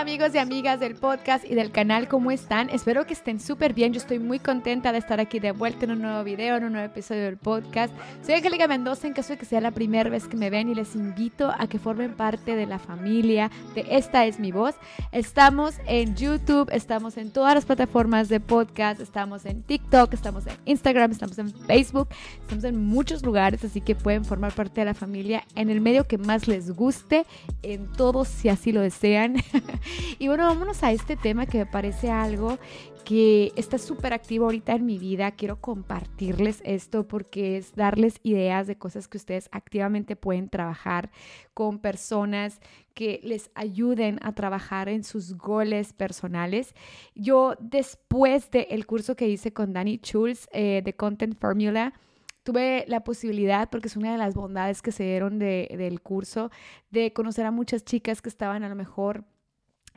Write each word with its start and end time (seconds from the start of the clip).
Amigos 0.00 0.34
y 0.34 0.38
amigas 0.38 0.80
del 0.80 0.94
podcast 0.94 1.44
y 1.44 1.54
del 1.54 1.72
canal, 1.72 2.08
¿cómo 2.08 2.30
están? 2.30 2.70
Espero 2.70 3.06
que 3.06 3.12
estén 3.12 3.38
súper 3.38 3.74
bien. 3.74 3.92
Yo 3.92 3.98
estoy 3.98 4.18
muy 4.18 4.38
contenta 4.38 4.92
de 4.92 4.98
estar 4.98 5.20
aquí 5.20 5.40
de 5.40 5.52
vuelta 5.52 5.84
en 5.84 5.90
un 5.90 6.00
nuevo 6.00 6.24
video, 6.24 6.56
en 6.56 6.64
un 6.64 6.72
nuevo 6.72 6.86
episodio 6.86 7.24
del 7.24 7.36
podcast. 7.36 7.92
Soy 8.24 8.36
Angélica 8.36 8.66
Mendoza, 8.66 9.08
en 9.08 9.12
caso 9.12 9.34
de 9.34 9.38
que 9.38 9.44
sea 9.44 9.60
la 9.60 9.72
primera 9.72 10.08
vez 10.08 10.26
que 10.26 10.38
me 10.38 10.48
ven 10.48 10.70
y 10.70 10.74
les 10.74 10.94
invito 10.94 11.52
a 11.54 11.66
que 11.66 11.78
formen 11.78 12.14
parte 12.14 12.56
de 12.56 12.64
la 12.64 12.78
familia 12.78 13.50
de 13.74 13.84
Esta 13.90 14.24
es 14.24 14.40
mi 14.40 14.52
voz. 14.52 14.74
Estamos 15.12 15.74
en 15.86 16.16
YouTube, 16.16 16.70
estamos 16.72 17.18
en 17.18 17.30
todas 17.30 17.54
las 17.54 17.66
plataformas 17.66 18.30
de 18.30 18.40
podcast, 18.40 19.02
estamos 19.02 19.44
en 19.44 19.62
TikTok, 19.62 20.14
estamos 20.14 20.46
en 20.46 20.54
Instagram, 20.64 21.10
estamos 21.10 21.38
en 21.38 21.50
Facebook, 21.50 22.08
estamos 22.40 22.64
en 22.64 22.82
muchos 22.86 23.22
lugares, 23.22 23.62
así 23.64 23.82
que 23.82 23.94
pueden 23.94 24.24
formar 24.24 24.54
parte 24.54 24.80
de 24.80 24.86
la 24.86 24.94
familia 24.94 25.44
en 25.56 25.68
el 25.68 25.82
medio 25.82 26.06
que 26.06 26.16
más 26.16 26.48
les 26.48 26.70
guste, 26.70 27.26
en 27.62 27.86
todos 27.92 28.28
si 28.28 28.48
así 28.48 28.72
lo 28.72 28.80
desean. 28.80 29.36
y 30.18 30.28
bueno, 30.28 30.46
vámonos 30.46 30.82
a 30.82 30.92
este 30.92 31.16
tema 31.16 31.46
que 31.46 31.58
me 31.58 31.66
parece 31.66 32.10
algo 32.10 32.58
que 33.04 33.52
está 33.56 33.78
súper 33.78 34.12
activo 34.12 34.44
ahorita 34.44 34.74
en 34.74 34.86
mi 34.86 34.98
vida. 34.98 35.32
Quiero 35.32 35.60
compartirles 35.60 36.60
esto 36.64 37.08
porque 37.08 37.56
es 37.56 37.74
darles 37.74 38.20
ideas 38.22 38.66
de 38.66 38.76
cosas 38.76 39.08
que 39.08 39.18
ustedes 39.18 39.48
activamente 39.52 40.16
pueden 40.16 40.48
trabajar 40.48 41.10
con 41.54 41.78
personas 41.78 42.60
que 42.94 43.20
les 43.22 43.50
ayuden 43.54 44.18
a 44.22 44.34
trabajar 44.34 44.88
en 44.88 45.04
sus 45.04 45.36
goles 45.36 45.92
personales. 45.92 46.74
Yo 47.14 47.54
después 47.58 48.50
del 48.50 48.86
curso 48.86 49.16
que 49.16 49.28
hice 49.28 49.52
con 49.52 49.72
Danny 49.72 50.00
Schulz 50.02 50.48
eh, 50.52 50.82
de 50.84 50.94
Content 50.94 51.38
Formula, 51.38 51.94
tuve 52.42 52.84
la 52.88 53.04
posibilidad, 53.04 53.68
porque 53.70 53.88
es 53.88 53.96
una 53.96 54.12
de 54.12 54.18
las 54.18 54.34
bondades 54.34 54.82
que 54.82 54.92
se 54.92 55.04
dieron 55.04 55.38
del 55.38 56.00
curso, 56.00 56.50
de 56.90 57.12
conocer 57.12 57.46
a 57.46 57.50
muchas 57.50 57.84
chicas 57.84 58.22
que 58.22 58.28
estaban 58.28 58.62
a 58.62 58.68
lo 58.68 58.74
mejor 58.74 59.24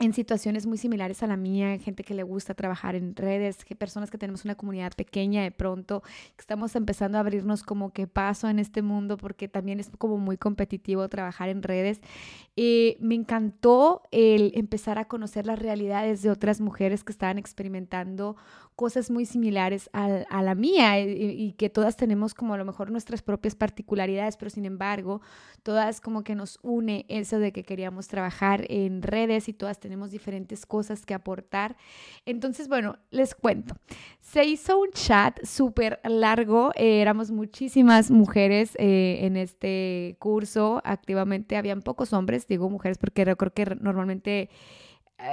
en 0.04 0.12
situaciones 0.12 0.66
muy 0.66 0.78
similares 0.78 1.22
a 1.22 1.26
la 1.26 1.36
mía, 1.36 1.78
gente 1.78 2.04
que 2.04 2.14
le 2.14 2.22
gusta 2.22 2.54
trabajar 2.54 2.94
en 2.94 3.16
redes, 3.16 3.64
que 3.64 3.74
personas 3.74 4.10
que 4.10 4.18
tenemos 4.18 4.44
una 4.44 4.54
comunidad 4.54 4.92
pequeña 4.92 5.42
de 5.42 5.50
pronto, 5.50 6.02
estamos 6.38 6.76
empezando 6.76 7.18
a 7.18 7.20
abrirnos 7.22 7.62
como 7.62 7.92
que 7.92 8.06
paso 8.06 8.48
en 8.48 8.58
este 8.58 8.82
mundo 8.82 9.16
porque 9.16 9.48
también 9.48 9.80
es 9.80 9.90
como 9.98 10.18
muy 10.18 10.36
competitivo 10.36 11.08
trabajar 11.08 11.48
en 11.48 11.62
redes. 11.62 12.00
Eh, 12.56 12.96
me 13.00 13.14
encantó 13.14 14.02
el 14.10 14.52
empezar 14.54 14.98
a 14.98 15.06
conocer 15.06 15.46
las 15.46 15.58
realidades 15.58 16.22
de 16.22 16.30
otras 16.30 16.60
mujeres 16.60 17.04
que 17.04 17.12
estaban 17.12 17.38
experimentando 17.38 18.36
cosas 18.76 19.10
muy 19.10 19.24
similares 19.24 19.88
a, 19.92 20.42
la 20.42 20.54
mía 20.54 21.00
y, 21.00 21.52
que 21.52 21.70
todas 21.70 21.96
tenemos 21.96 22.34
como 22.34 22.54
a 22.54 22.56
lo 22.58 22.64
mejor 22.64 22.90
nuestras 22.90 23.22
propias 23.22 23.54
particularidades, 23.54 24.36
pero 24.36 24.50
sin 24.50 24.64
embargo, 24.64 25.20
todas 25.62 26.00
como 26.00 26.24
que 26.24 26.34
nos 26.34 26.58
une 26.62 27.06
eso 27.08 27.38
de 27.38 27.52
que 27.52 27.62
queríamos 27.62 28.08
trabajar 28.08 28.64
en 28.68 29.02
redes 29.02 29.48
y 29.48 29.52
todas 29.52 29.78
tenemos 29.78 30.10
diferentes 30.10 30.66
cosas 30.66 31.06
que 31.06 31.14
aportar. 31.14 31.76
Entonces, 32.26 32.68
bueno, 32.68 32.98
les 33.10 33.34
cuento. 33.34 33.76
Se 34.20 34.44
hizo 34.44 34.80
un 34.80 34.90
chat 34.90 35.38
súper 35.44 36.00
largo, 36.02 36.72
eh, 36.74 37.00
éramos 37.00 37.30
muchísimas 37.30 38.10
mujeres 38.10 38.74
eh, 38.78 39.20
en 39.22 39.36
este 39.36 40.16
curso, 40.18 40.80
activamente 40.84 41.56
habían 41.56 41.82
pocos 41.82 42.12
hombres, 42.12 42.48
digo 42.48 42.68
mujeres 42.68 42.98
porque 42.98 43.22
creo 43.24 43.36
que 43.36 43.76
normalmente 43.80 44.50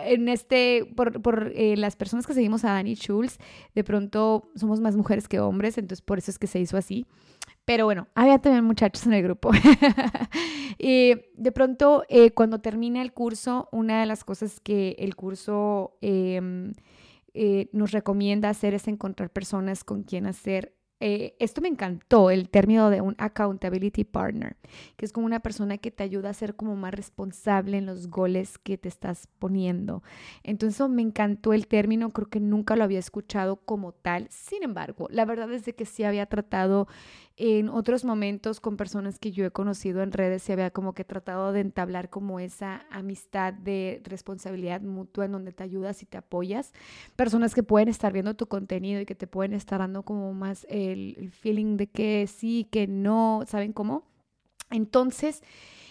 en 0.06 0.30
este, 0.30 0.92
por, 0.96 1.22
por 1.22 1.52
las 1.56 1.96
personas 1.96 2.28
que 2.28 2.34
seguimos 2.34 2.64
a 2.64 2.72
Dani 2.72 2.96
Schulz, 2.96 3.38
de 3.76 3.84
pronto 3.84 4.50
somos 4.56 4.80
más 4.80 4.96
mujeres 4.96 5.28
que 5.28 5.40
hombres, 5.40 5.78
entonces 5.78 6.02
por 6.02 6.18
eso 6.18 6.32
es 6.32 6.40
que 6.40 6.48
se 6.48 6.60
hizo 6.60 6.78
así. 6.78 7.06
Pero 7.66 7.86
bueno, 7.86 8.08
había 8.16 8.40
también 8.40 8.66
muchachos 8.66 9.06
en 9.06 9.14
el 9.14 9.24
grupo. 9.24 9.52
y 10.78 11.14
de 11.36 11.52
pronto, 11.52 12.04
eh, 12.10 12.32
cuando 12.32 12.60
termina 12.60 13.02
el 13.02 13.14
curso, 13.14 13.70
una 13.72 14.00
de 14.00 14.06
las 14.08 14.24
cosas 14.24 14.60
que 14.60 14.96
el 15.00 15.16
curso 15.16 15.98
em, 16.02 16.74
eh, 17.34 17.70
nos 17.72 17.92
recomienda 17.92 18.50
hacer 18.50 18.74
es 18.74 18.88
encontrar 18.88 19.30
personas 19.30 19.84
con 19.84 20.04
quien 20.04 20.26
hacer 20.26 20.76
eh, 21.02 21.36
esto 21.40 21.62
me 21.62 21.68
encantó, 21.68 22.30
el 22.30 22.48
término 22.48 22.92
de 22.92 23.02
un 23.02 23.16
accountability 23.18 24.04
partner, 24.04 24.56
que 24.96 25.06
es 25.06 25.12
como 25.12 25.26
una 25.26 25.40
persona 25.40 25.80
que 25.80 25.90
te 25.90 26.04
ayuda 26.04 26.30
a 26.30 26.34
ser 26.34 26.56
como 26.56 26.76
más 26.76 26.94
responsable 26.94 27.80
en 27.80 27.88
los 27.88 28.08
goles 28.08 28.60
que 28.60 28.78
te 28.78 28.88
estás 28.88 29.28
poniendo. 29.40 30.04
Entonces 30.44 30.88
me 30.90 31.02
encantó 31.02 31.54
el 31.54 31.66
término, 31.66 32.12
creo 32.12 32.30
que 32.30 32.40
nunca 32.40 32.76
lo 32.76 32.84
había 32.84 33.00
escuchado 33.00 33.56
como 33.56 33.94
tal. 33.94 34.28
Sin 34.30 34.62
embargo, 34.62 35.08
la 35.10 35.26
verdad 35.26 35.52
es 35.52 35.66
de 35.66 35.74
que 35.74 35.86
sí 35.86 36.04
había 36.04 36.28
tratado 36.28 36.88
en 37.38 37.70
otros 37.70 38.04
momentos 38.04 38.60
con 38.60 38.78
personas 38.78 39.18
que 39.18 39.32
yo 39.32 39.46
he 39.46 39.52
conocido 39.52 40.04
en 40.04 40.12
redes, 40.12 40.44
se 40.44 40.54
había 40.54 40.72
como 40.72 40.94
que 40.94 41.04
tratado 41.04 41.54
de 41.54 41.62
entablar 41.62 42.10
como 42.10 42.40
esa 42.40 42.86
amistad 42.92 43.54
de 43.54 44.02
responsabilidad 44.04 44.82
mutua 44.82 45.26
en 45.26 45.32
donde 45.32 45.52
te 45.52 45.64
ayudas 45.64 46.04
y 46.04 46.06
te 46.06 46.18
apoyas. 46.18 46.74
Personas 47.16 47.56
que 47.56 47.64
pueden 47.64 47.88
estar 47.90 48.14
viendo 48.14 48.36
tu 48.36 48.48
contenido 48.48 49.02
y 49.02 49.06
que 49.06 49.16
te 49.16 49.28
pueden 49.28 49.54
estar 49.54 49.80
dando 49.80 50.04
como 50.04 50.34
más 50.34 50.68
el, 50.70 51.32
feeling 51.32 51.78
de 51.78 51.88
que 51.88 52.28
sí, 52.28 52.68
que 52.70 52.88
no, 52.88 53.44
¿saben 53.48 53.74
cómo? 53.74 54.04
Entonces, 54.70 55.42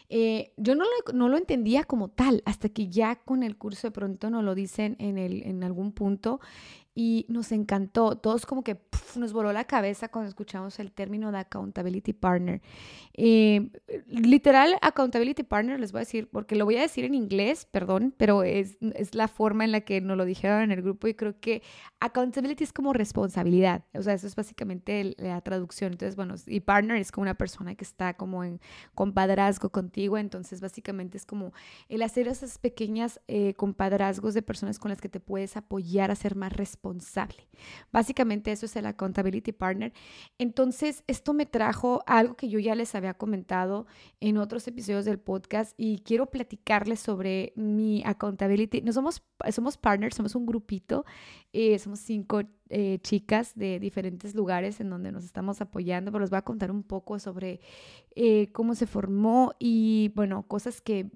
eh, 0.08 0.52
yo 0.56 0.74
no 0.74 0.84
lo, 0.84 1.12
no 1.12 1.28
lo, 1.28 1.36
entendía 1.36 1.84
como 1.84 2.08
tal, 2.08 2.42
hasta 2.44 2.68
que 2.68 2.88
ya 2.88 3.16
con 3.16 3.42
el 3.42 3.56
curso 3.56 3.86
de 3.86 3.92
pronto 3.92 4.28
nos 4.28 4.42
lo 4.42 4.54
dicen 4.54 4.96
en, 4.98 5.18
el, 5.18 5.42
en 5.44 5.62
algún 5.62 5.92
punto 5.92 6.40
y 6.94 7.26
nos 7.28 7.52
encantó. 7.52 8.16
Todos 8.16 8.46
como 8.46 8.64
que 8.64 8.78
nos 9.16 9.32
voló 9.32 9.52
la 9.52 9.64
cabeza 9.64 10.08
cuando 10.08 10.28
escuchamos 10.28 10.78
el 10.78 10.92
término 10.92 11.32
de 11.32 11.38
accountability 11.38 12.12
partner. 12.12 12.60
Eh, 13.14 13.70
literal, 14.06 14.76
accountability 14.82 15.42
partner, 15.42 15.78
les 15.80 15.92
voy 15.92 16.00
a 16.00 16.02
decir, 16.02 16.28
porque 16.30 16.56
lo 16.56 16.64
voy 16.64 16.76
a 16.76 16.82
decir 16.82 17.04
en 17.04 17.14
inglés, 17.14 17.66
perdón, 17.70 18.14
pero 18.16 18.42
es, 18.42 18.78
es 18.94 19.14
la 19.14 19.28
forma 19.28 19.64
en 19.64 19.72
la 19.72 19.80
que 19.82 20.00
nos 20.00 20.16
lo 20.16 20.24
dijeron 20.24 20.62
en 20.62 20.72
el 20.72 20.82
grupo 20.82 21.08
y 21.08 21.14
creo 21.14 21.38
que 21.38 21.62
accountability 22.00 22.64
es 22.64 22.72
como 22.72 22.92
responsabilidad. 22.92 23.84
O 23.94 24.02
sea, 24.02 24.14
eso 24.14 24.26
es 24.26 24.36
básicamente 24.36 25.14
la 25.18 25.40
traducción. 25.40 25.92
Entonces, 25.92 26.16
bueno, 26.16 26.34
y 26.46 26.60
partner 26.60 26.96
es 26.96 27.12
como 27.12 27.22
una 27.22 27.34
persona 27.34 27.74
que 27.74 27.84
está 27.84 28.14
como 28.14 28.44
en 28.44 28.60
compadrazgo 28.94 29.70
contigo. 29.70 30.18
Entonces, 30.18 30.60
básicamente 30.60 31.16
es 31.16 31.26
como 31.26 31.52
el 31.88 32.02
hacer 32.02 32.28
esas 32.28 32.58
pequeñas 32.58 33.20
eh, 33.28 33.54
compadrazgos 33.54 34.34
de 34.34 34.42
personas 34.42 34.78
con 34.78 34.90
las 34.90 35.00
que 35.00 35.08
te 35.08 35.20
puedes 35.20 35.56
apoyar 35.56 36.10
a 36.10 36.14
ser 36.14 36.36
más 36.36 36.52
responsable 36.52 36.79
responsable. 36.80 37.46
Básicamente 37.92 38.52
eso 38.52 38.66
es 38.66 38.74
el 38.76 38.86
accountability 38.86 39.52
partner. 39.52 39.92
Entonces, 40.38 41.04
esto 41.06 41.34
me 41.34 41.46
trajo 41.46 42.02
algo 42.06 42.34
que 42.34 42.48
yo 42.48 42.58
ya 42.58 42.74
les 42.74 42.94
había 42.94 43.14
comentado 43.14 43.86
en 44.20 44.38
otros 44.38 44.66
episodios 44.66 45.04
del 45.04 45.18
podcast 45.18 45.74
y 45.76 45.98
quiero 46.00 46.26
platicarles 46.26 47.00
sobre 47.00 47.52
mi 47.56 48.02
accountability. 48.06 48.80
No 48.82 48.92
somos, 48.92 49.22
somos 49.52 49.76
partners, 49.76 50.16
somos 50.16 50.34
un 50.34 50.46
grupito, 50.46 51.04
eh, 51.52 51.78
somos 51.78 52.00
cinco 52.00 52.42
eh, 52.70 52.98
chicas 53.02 53.54
de 53.54 53.78
diferentes 53.78 54.34
lugares 54.34 54.80
en 54.80 54.88
donde 54.88 55.12
nos 55.12 55.24
estamos 55.24 55.60
apoyando, 55.60 56.10
pero 56.10 56.20
les 56.20 56.30
voy 56.30 56.38
a 56.38 56.42
contar 56.42 56.70
un 56.70 56.82
poco 56.82 57.18
sobre 57.18 57.60
eh, 58.14 58.50
cómo 58.52 58.74
se 58.74 58.86
formó 58.86 59.52
y, 59.58 60.12
bueno, 60.14 60.46
cosas 60.46 60.80
que 60.80 61.10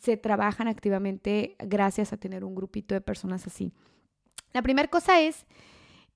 se 0.00 0.16
trabajan 0.16 0.66
activamente 0.66 1.56
gracias 1.60 2.12
a 2.12 2.16
tener 2.16 2.44
un 2.44 2.54
grupito 2.54 2.94
de 2.94 3.00
personas 3.00 3.46
así. 3.46 3.72
La 4.52 4.62
primera 4.62 4.88
cosa 4.88 5.20
es, 5.20 5.46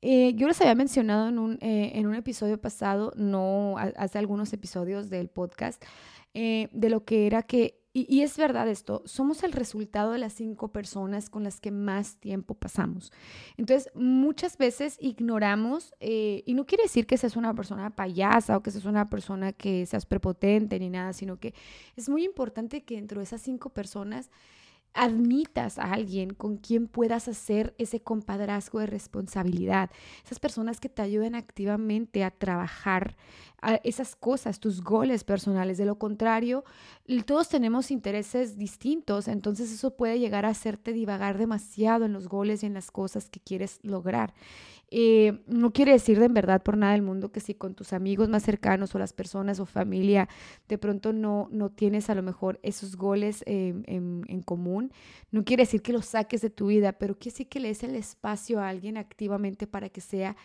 eh, 0.00 0.34
yo 0.34 0.48
les 0.48 0.60
había 0.60 0.74
mencionado 0.74 1.28
en 1.28 1.38
un, 1.38 1.58
eh, 1.60 1.92
en 1.94 2.06
un 2.06 2.16
episodio 2.16 2.60
pasado, 2.60 3.12
no 3.16 3.76
hace 3.78 4.18
algunos 4.18 4.52
episodios 4.52 5.10
del 5.10 5.28
podcast, 5.28 5.82
eh, 6.34 6.68
de 6.72 6.90
lo 6.90 7.04
que 7.04 7.28
era 7.28 7.42
que, 7.42 7.78
y, 7.94 8.22
es 8.22 8.38
verdad 8.38 8.68
esto, 8.68 9.02
somos 9.04 9.42
el 9.42 9.52
resultado 9.52 10.12
de 10.12 10.18
las 10.18 10.32
cinco 10.32 10.72
personas 10.72 11.28
con 11.28 11.44
las 11.44 11.60
que 11.60 11.70
más 11.70 12.16
tiempo 12.16 12.54
pasamos. 12.54 13.12
Entonces, 13.58 13.92
muchas 13.94 14.56
veces 14.56 14.96
ignoramos, 14.98 15.92
y 16.00 16.54
no 16.54 16.64
quiere 16.64 16.84
decir 16.84 17.06
que 17.06 17.18
seas 17.18 17.36
una 17.36 17.54
persona 17.54 17.90
payasa 17.90 18.56
o 18.56 18.62
que 18.62 18.70
seas 18.70 18.86
una 18.86 19.10
persona 19.10 19.52
que 19.52 19.84
seas 19.84 20.06
prepotente 20.06 20.80
ni 20.80 20.88
nada, 20.88 21.12
sino 21.12 21.38
que 21.38 21.52
es 21.94 22.08
muy 22.08 22.24
importante 22.24 22.82
que 22.82 22.94
dentro 22.94 23.20
de 23.20 23.24
esas 23.24 23.42
cinco 23.42 23.68
personas 23.68 24.30
admitas 24.94 25.78
a 25.78 25.92
alguien 25.92 26.34
con 26.34 26.56
quien 26.56 26.86
puedas 26.86 27.28
hacer 27.28 27.74
ese 27.78 28.00
compadrazgo 28.00 28.80
de 28.80 28.86
responsabilidad. 28.86 29.90
Esas 30.24 30.38
personas 30.38 30.80
que 30.80 30.88
te 30.88 31.02
ayuden 31.02 31.34
activamente 31.34 32.24
a 32.24 32.30
trabajar 32.30 33.16
esas 33.84 34.16
cosas, 34.16 34.58
tus 34.58 34.82
goles 34.82 35.22
personales. 35.22 35.78
De 35.78 35.84
lo 35.84 35.96
contrario, 35.96 36.64
todos 37.26 37.48
tenemos 37.48 37.90
intereses 37.90 38.58
distintos, 38.58 39.28
entonces 39.28 39.72
eso 39.72 39.96
puede 39.96 40.18
llegar 40.18 40.44
a 40.44 40.48
hacerte 40.48 40.92
divagar 40.92 41.38
demasiado 41.38 42.04
en 42.04 42.12
los 42.12 42.28
goles 42.28 42.62
y 42.62 42.66
en 42.66 42.74
las 42.74 42.90
cosas 42.90 43.30
que 43.30 43.40
quieres 43.40 43.78
lograr. 43.82 44.34
Eh, 44.94 45.40
no 45.46 45.72
quiere 45.72 45.92
decir 45.92 46.18
de 46.18 46.26
en 46.26 46.34
verdad 46.34 46.62
por 46.62 46.76
nada 46.76 46.92
del 46.92 47.00
mundo 47.00 47.32
que 47.32 47.40
si 47.40 47.54
con 47.54 47.74
tus 47.74 47.94
amigos 47.94 48.28
más 48.28 48.42
cercanos 48.42 48.94
o 48.94 48.98
las 48.98 49.14
personas 49.14 49.58
o 49.58 49.64
familia 49.64 50.28
de 50.68 50.76
pronto 50.76 51.14
no, 51.14 51.48
no 51.50 51.70
tienes 51.70 52.10
a 52.10 52.14
lo 52.14 52.22
mejor 52.22 52.60
esos 52.62 52.96
goles 52.96 53.42
en, 53.46 53.86
en, 53.86 54.42
común, 54.42 54.92
no 55.30 55.44
quiere 55.44 55.62
decir 55.62 55.80
que 55.80 55.94
los 55.94 56.04
saques 56.04 56.42
de 56.42 56.50
tu 56.50 56.66
vida, 56.66 56.92
pero 56.92 57.14
quiere 57.14 57.32
decir 57.32 57.48
que 57.48 57.58
le 57.58 57.68
des 57.68 57.82
el 57.84 57.96
espacio 57.96 58.60
a 58.60 58.68
alguien 58.68 58.98
activamente 58.98 59.66
para 59.66 59.88
que 59.88 60.02
sea 60.02 60.36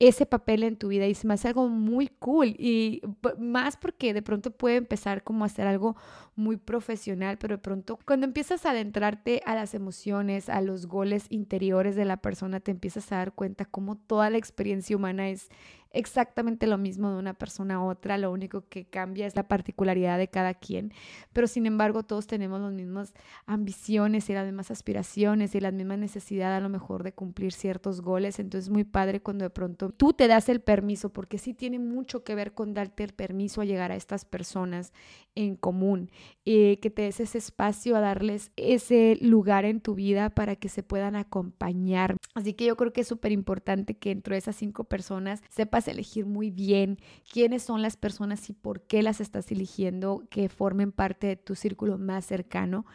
ese 0.00 0.26
papel 0.26 0.62
en 0.62 0.76
tu 0.76 0.88
vida 0.88 1.06
y 1.06 1.14
se 1.14 1.26
me 1.26 1.34
hace 1.34 1.48
algo 1.48 1.68
muy 1.68 2.06
cool 2.06 2.54
y 2.58 3.02
más 3.38 3.76
porque 3.76 4.14
de 4.14 4.22
pronto 4.22 4.52
puede 4.52 4.76
empezar 4.76 5.24
como 5.24 5.42
a 5.42 5.46
hacer 5.46 5.66
algo 5.66 5.96
muy 6.36 6.56
profesional, 6.56 7.36
pero 7.38 7.56
de 7.56 7.62
pronto 7.62 7.98
cuando 8.06 8.26
empiezas 8.26 8.64
a 8.64 8.70
adentrarte 8.70 9.42
a 9.44 9.56
las 9.56 9.74
emociones, 9.74 10.48
a 10.48 10.60
los 10.60 10.86
goles 10.86 11.26
interiores 11.30 11.96
de 11.96 12.04
la 12.04 12.18
persona, 12.18 12.60
te 12.60 12.70
empiezas 12.70 13.10
a 13.10 13.16
dar 13.16 13.32
cuenta 13.32 13.64
cómo 13.64 13.96
toda 13.96 14.30
la 14.30 14.38
experiencia 14.38 14.96
humana 14.96 15.30
es 15.30 15.48
exactamente 15.92 16.66
lo 16.66 16.78
mismo 16.78 17.10
de 17.10 17.18
una 17.18 17.34
persona 17.34 17.76
a 17.76 17.82
otra, 17.82 18.18
lo 18.18 18.30
único 18.30 18.68
que 18.68 18.84
cambia 18.86 19.26
es 19.26 19.36
la 19.36 19.48
particularidad 19.48 20.18
de 20.18 20.28
cada 20.28 20.54
quien, 20.54 20.92
pero 21.32 21.46
sin 21.46 21.66
embargo 21.66 22.02
todos 22.02 22.26
tenemos 22.26 22.60
las 22.60 22.72
mismas 22.72 23.14
ambiciones 23.46 24.28
y 24.28 24.34
las 24.34 24.46
mismas 24.46 24.70
aspiraciones 24.70 25.54
y 25.54 25.60
la 25.60 25.70
misma 25.70 25.96
necesidad 25.96 26.54
a 26.54 26.60
lo 26.60 26.68
mejor 26.68 27.02
de 27.02 27.12
cumplir 27.12 27.52
ciertos 27.52 28.00
goles, 28.00 28.38
entonces 28.38 28.66
es 28.66 28.72
muy 28.72 28.84
padre 28.84 29.20
cuando 29.20 29.44
de 29.44 29.50
pronto 29.50 29.90
tú 29.90 30.12
te 30.12 30.28
das 30.28 30.48
el 30.48 30.60
permiso, 30.60 31.10
porque 31.12 31.38
sí 31.38 31.54
tiene 31.54 31.78
mucho 31.78 32.24
que 32.24 32.34
ver 32.34 32.52
con 32.52 32.74
darte 32.74 33.04
el 33.04 33.12
permiso 33.12 33.60
a 33.60 33.64
llegar 33.64 33.92
a 33.92 33.96
estas 33.96 34.24
personas 34.24 34.92
en 35.34 35.54
común, 35.54 36.10
eh, 36.44 36.78
que 36.80 36.90
te 36.90 37.02
des 37.02 37.20
ese 37.20 37.38
espacio 37.38 37.96
a 37.96 38.00
darles 38.00 38.50
ese 38.56 39.16
lugar 39.20 39.64
en 39.64 39.80
tu 39.80 39.94
vida 39.94 40.30
para 40.30 40.56
que 40.56 40.68
se 40.68 40.82
puedan 40.82 41.14
acompañar. 41.14 42.16
Así 42.34 42.54
que 42.54 42.64
yo 42.64 42.76
creo 42.76 42.92
que 42.92 43.02
es 43.02 43.08
súper 43.08 43.32
importante 43.32 43.94
que 43.94 44.10
dentro 44.10 44.34
de 44.34 44.38
esas 44.38 44.56
cinco 44.56 44.84
personas 44.84 45.42
sepas 45.48 45.77
elegir 45.86 46.26
muy 46.26 46.50
bien 46.50 46.98
quiénes 47.30 47.62
son 47.62 47.82
las 47.82 47.96
personas 47.96 48.50
y 48.50 48.54
por 48.54 48.82
qué 48.82 49.02
las 49.02 49.20
estás 49.20 49.52
eligiendo 49.52 50.24
que 50.30 50.48
formen 50.48 50.90
parte 50.90 51.28
de 51.28 51.36
tu 51.36 51.54
círculo 51.54 51.98
más 51.98 52.24
cercano. 52.24 52.86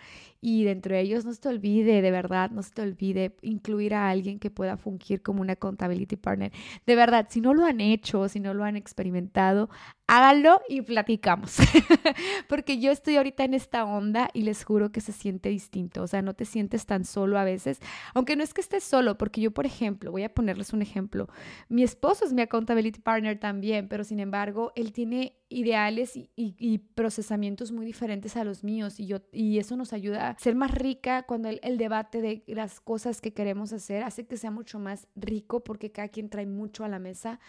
Y 0.46 0.66
dentro 0.66 0.94
de 0.94 1.00
ellos 1.00 1.24
no 1.24 1.32
se 1.32 1.40
te 1.40 1.48
olvide, 1.48 2.02
de 2.02 2.12
verdad, 2.12 2.52
no 2.52 2.64
se 2.64 2.72
te 2.72 2.82
olvide 2.82 3.34
incluir 3.44 3.94
a 3.94 4.10
alguien 4.10 4.40
que 4.40 4.52
pueda 4.52 4.76
fungir 4.76 5.22
como 5.22 5.40
una 5.40 5.54
accountability 5.54 6.18
partner. 6.18 6.52
De 6.86 6.98
verdad, 6.98 7.28
si 7.30 7.40
no 7.40 7.54
lo 7.54 7.64
han 7.64 7.80
hecho, 7.80 8.28
si 8.28 8.42
no 8.42 8.54
lo 8.54 8.66
han 8.66 8.76
experimentado, 8.76 9.70
háganlo 10.06 10.60
y 10.68 10.82
platicamos. 10.82 11.60
Porque 12.50 12.78
yo 12.78 12.92
estoy 12.92 13.16
ahorita 13.16 13.46
en 13.46 13.54
esta 13.54 13.86
onda 13.86 14.30
y 14.34 14.42
les 14.42 14.66
juro 14.66 14.92
que 14.92 15.00
se 15.00 15.14
siente 15.14 15.48
distinto. 15.48 16.04
O 16.04 16.08
sea, 16.08 16.22
no 16.22 16.34
te 16.34 16.44
sientes 16.44 16.86
tan 16.86 17.06
solo 17.06 17.40
a 17.40 17.46
veces. 17.46 17.80
Aunque 18.14 18.36
no 18.36 18.44
es 18.44 18.54
que 18.54 18.60
estés 18.60 18.84
solo, 18.84 19.18
porque 19.18 19.40
yo, 19.40 19.52
por 19.52 19.66
ejemplo, 19.66 20.12
voy 20.12 20.24
a 20.24 20.34
ponerles 20.34 20.74
un 20.74 20.82
ejemplo. 20.82 21.30
Mi 21.70 21.84
esposo 21.84 22.26
es 22.26 22.34
mi 22.34 22.42
accountability 22.42 23.00
partner 23.00 23.40
también, 23.40 23.88
pero 23.88 24.04
sin 24.04 24.20
embargo, 24.20 24.74
él 24.76 24.92
tiene 24.92 25.38
ideales 25.54 26.14
y, 26.16 26.78
procesamientos 26.96 27.72
muy 27.72 27.86
diferentes 27.86 28.36
a 28.36 28.44
los 28.44 28.64
míos 28.64 29.00
y, 29.00 29.06
yo, 29.06 29.18
y 29.32 29.60
eso 29.60 29.76
nos 29.78 29.94
ayuda 29.94 30.30
a 30.30 30.40
ser 30.40 30.56
más 30.56 30.72
rica 30.72 31.24
cuando 31.24 31.50
el, 31.50 31.78
debate 31.78 32.22
de 32.22 32.44
las 32.48 32.80
cosas 32.80 33.22
que 33.22 33.34
queremos 33.34 33.74
hacer 33.74 34.04
hace 34.04 34.26
que 34.26 34.38
sea 34.38 34.52
mucho 34.52 34.80
más 34.80 35.08
rico 35.16 35.64
porque 35.64 35.92
cada 35.92 36.08
quien 36.10 36.30
trae 36.30 36.46
mucho 36.46 36.84
a 36.84 36.88
la 36.88 37.00
mesa 37.00 37.40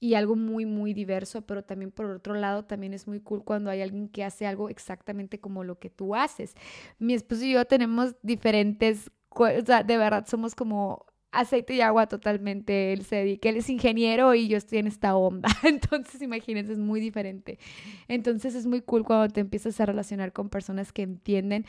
y 0.00 0.14
algo 0.14 0.36
muy, 0.36 0.66
muy 0.66 0.92
diverso, 0.92 1.42
pero 1.42 1.64
también 1.64 1.90
por 1.90 2.06
otro 2.06 2.34
lado 2.34 2.64
también 2.64 2.92
es 2.92 3.06
muy 3.06 3.20
cool 3.20 3.42
cuando 3.42 3.70
hay 3.70 3.82
alguien 3.82 4.08
que 4.08 4.24
hace 4.24 4.46
algo 4.46 4.68
exactamente 4.68 5.40
como 5.40 5.64
lo 5.64 5.78
que 5.78 5.90
tú 5.90 6.14
haces. 6.14 6.54
Mi 6.98 7.14
esposo 7.14 7.44
y 7.44 7.52
yo 7.52 7.64
tenemos 7.64 8.14
diferentes, 8.22 9.10
o 9.30 9.46
sea, 9.64 9.82
de 9.82 9.96
verdad 9.96 10.26
somos 10.26 10.54
como 10.54 11.06
aceite 11.34 11.74
y 11.74 11.80
agua 11.80 12.06
totalmente. 12.06 12.92
Él 12.92 13.04
se 13.04 13.16
dedica, 13.16 13.48
él 13.48 13.56
es 13.56 13.68
ingeniero 13.68 14.34
y 14.34 14.48
yo 14.48 14.56
estoy 14.56 14.78
en 14.78 14.86
esta 14.86 15.16
onda. 15.16 15.48
Entonces, 15.62 16.22
imagínense, 16.22 16.72
es 16.72 16.78
muy 16.78 17.00
diferente. 17.00 17.58
Entonces, 18.08 18.54
es 18.54 18.66
muy 18.66 18.80
cool 18.80 19.04
cuando 19.04 19.32
te 19.32 19.40
empiezas 19.40 19.80
a 19.80 19.86
relacionar 19.86 20.32
con 20.32 20.48
personas 20.48 20.92
que 20.92 21.02
entienden 21.02 21.66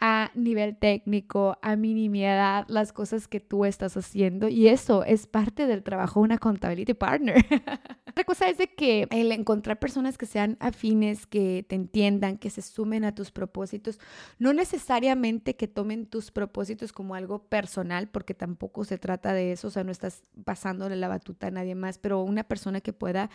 a 0.00 0.30
nivel 0.34 0.76
técnico, 0.76 1.58
a 1.60 1.74
minimidad, 1.74 2.64
las 2.68 2.92
cosas 2.92 3.26
que 3.26 3.40
tú 3.40 3.64
estás 3.64 3.96
haciendo. 3.96 4.48
Y 4.48 4.68
eso 4.68 5.04
es 5.04 5.26
parte 5.26 5.66
del 5.66 5.82
trabajo 5.82 6.20
de 6.20 6.24
una 6.24 6.34
accountability 6.36 6.94
partner. 6.94 7.44
Otra 8.08 8.24
cosa 8.24 8.48
es 8.48 8.58
de 8.58 8.68
que 8.68 9.06
el 9.10 9.32
encontrar 9.32 9.78
personas 9.78 10.16
que 10.18 10.26
sean 10.26 10.56
afines, 10.60 11.26
que 11.26 11.64
te 11.68 11.74
entiendan, 11.74 12.38
que 12.38 12.50
se 12.50 12.62
sumen 12.62 13.04
a 13.04 13.14
tus 13.14 13.30
propósitos, 13.30 13.98
no 14.38 14.52
necesariamente 14.52 15.56
que 15.56 15.68
tomen 15.68 16.06
tus 16.06 16.30
propósitos 16.30 16.92
como 16.92 17.14
algo 17.14 17.44
personal, 17.44 18.08
porque 18.08 18.34
tampoco 18.34 18.84
se 18.84 18.98
trata 18.98 19.07
de 19.16 19.52
eso, 19.52 19.68
o 19.68 19.70
sea, 19.70 19.84
no 19.84 19.90
estás 19.90 20.22
pasándole 20.44 20.96
la 20.96 21.08
batuta 21.08 21.46
a 21.46 21.50
nadie 21.50 21.74
más, 21.74 21.98
pero 21.98 22.22
una 22.22 22.44
persona 22.44 22.80
que 22.80 22.92
pueda 22.92 23.30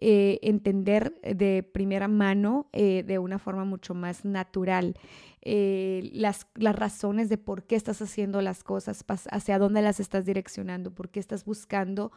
eh, 0.00 0.38
entender 0.42 1.20
de 1.22 1.64
primera 1.64 2.06
mano 2.06 2.68
eh, 2.72 3.02
de 3.04 3.18
una 3.18 3.38
forma 3.38 3.64
mucho 3.64 3.94
más 3.94 4.24
natural 4.24 4.94
eh, 5.42 6.10
las, 6.12 6.46
las 6.54 6.76
razones 6.76 7.28
de 7.28 7.38
por 7.38 7.64
qué 7.64 7.76
estás 7.76 8.02
haciendo 8.02 8.42
las 8.42 8.64
cosas, 8.64 9.04
hacia 9.30 9.58
dónde 9.58 9.82
las 9.82 10.00
estás 10.00 10.26
direccionando, 10.26 10.94
por 10.94 11.08
qué 11.10 11.20
estás 11.20 11.44
buscando 11.44 12.12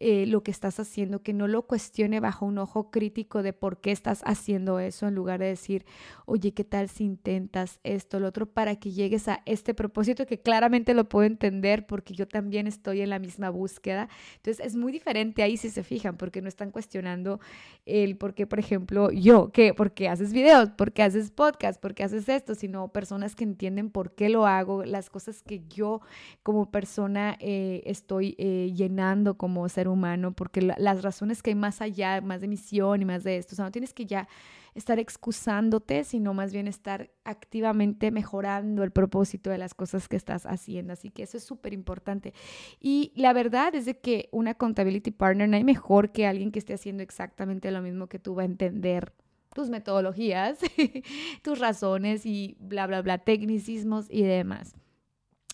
eh, 0.00 0.26
lo 0.26 0.42
que 0.42 0.50
estás 0.50 0.80
haciendo, 0.80 1.22
que 1.22 1.32
no 1.32 1.46
lo 1.46 1.62
cuestione 1.62 2.18
bajo 2.18 2.46
un 2.46 2.58
ojo 2.58 2.90
crítico 2.90 3.44
de 3.44 3.52
por 3.52 3.80
qué 3.80 3.92
estás 3.92 4.22
haciendo 4.24 4.80
eso, 4.80 5.06
en 5.06 5.14
lugar 5.14 5.38
de 5.38 5.46
decir, 5.46 5.86
oye, 6.26 6.52
¿qué 6.52 6.64
tal 6.64 6.88
si 6.88 7.04
intentas 7.04 7.78
esto, 7.84 8.18
lo 8.18 8.26
otro, 8.26 8.46
para 8.46 8.74
que 8.76 8.90
llegues 8.90 9.28
a 9.28 9.42
este 9.46 9.72
propósito 9.72 10.26
que 10.26 10.40
claramente 10.40 10.94
lo 10.94 11.08
puedo 11.08 11.26
entender 11.26 11.86
porque 11.86 12.12
yo 12.12 12.26
también 12.26 12.66
estoy 12.66 13.02
en 13.02 13.10
la 13.10 13.20
misma 13.20 13.50
búsqueda. 13.50 14.08
Entonces 14.36 14.66
es 14.66 14.74
muy 14.74 14.90
diferente 14.90 15.42
ahí 15.44 15.56
si 15.56 15.70
se 15.70 15.84
fijan, 15.84 16.16
porque 16.16 16.42
no 16.42 16.48
están 16.48 16.72
cuestionando 16.72 17.38
el 17.86 18.16
por 18.16 18.34
qué, 18.34 18.46
por 18.48 18.58
ejemplo, 18.58 19.12
yo, 19.12 19.52
que, 19.52 19.74
¿por 19.74 19.92
qué 19.92 20.08
haces 20.08 20.32
videos? 20.32 20.70
¿Por 20.70 20.92
qué 20.92 21.04
haces 21.04 21.30
podcast? 21.30 21.80
¿Por 21.80 21.94
qué 21.94 22.02
haces 22.02 22.28
esto? 22.28 22.56
Sino 22.64 22.88
personas 22.88 23.34
que 23.34 23.44
entienden 23.44 23.90
por 23.90 24.14
qué 24.14 24.30
lo 24.30 24.46
hago, 24.46 24.84
las 24.84 25.10
cosas 25.10 25.42
que 25.42 25.62
yo 25.68 26.00
como 26.42 26.70
persona 26.70 27.36
eh, 27.40 27.82
estoy 27.84 28.34
eh, 28.38 28.72
llenando 28.74 29.36
como 29.36 29.68
ser 29.68 29.86
humano, 29.86 30.32
porque 30.32 30.62
las 30.62 31.02
razones 31.02 31.42
que 31.42 31.50
hay 31.50 31.56
más 31.56 31.82
allá, 31.82 32.22
más 32.22 32.40
de 32.40 32.48
misión 32.48 33.02
y 33.02 33.04
más 33.04 33.22
de 33.22 33.36
esto, 33.36 33.54
o 33.54 33.56
sea, 33.56 33.66
no 33.66 33.70
tienes 33.70 33.92
que 33.92 34.06
ya 34.06 34.28
estar 34.74 34.98
excusándote, 34.98 36.04
sino 36.04 36.32
más 36.32 36.54
bien 36.54 36.66
estar 36.66 37.10
activamente 37.24 38.10
mejorando 38.10 38.82
el 38.82 38.92
propósito 38.92 39.50
de 39.50 39.58
las 39.58 39.74
cosas 39.74 40.08
que 40.08 40.16
estás 40.16 40.46
haciendo. 40.46 40.94
Así 40.94 41.10
que 41.10 41.22
eso 41.22 41.36
es 41.36 41.44
súper 41.44 41.74
importante. 41.74 42.32
Y 42.80 43.12
la 43.14 43.34
verdad 43.34 43.74
es 43.74 43.84
de 43.84 43.98
que 43.98 44.30
una 44.32 44.52
accountability 44.52 45.10
partner 45.10 45.50
no 45.50 45.56
hay 45.56 45.64
mejor 45.64 46.12
que 46.12 46.26
alguien 46.26 46.50
que 46.50 46.58
esté 46.58 46.72
haciendo 46.72 47.02
exactamente 47.02 47.70
lo 47.70 47.82
mismo 47.82 48.06
que 48.08 48.18
tú 48.18 48.34
va 48.34 48.42
a 48.42 48.46
entender 48.46 49.12
tus 49.54 49.70
metodologías, 49.70 50.58
tus 51.42 51.58
razones 51.58 52.26
y 52.26 52.56
bla, 52.58 52.86
bla, 52.86 53.00
bla, 53.00 53.18
tecnicismos 53.18 54.06
y 54.10 54.22
demás. 54.22 54.74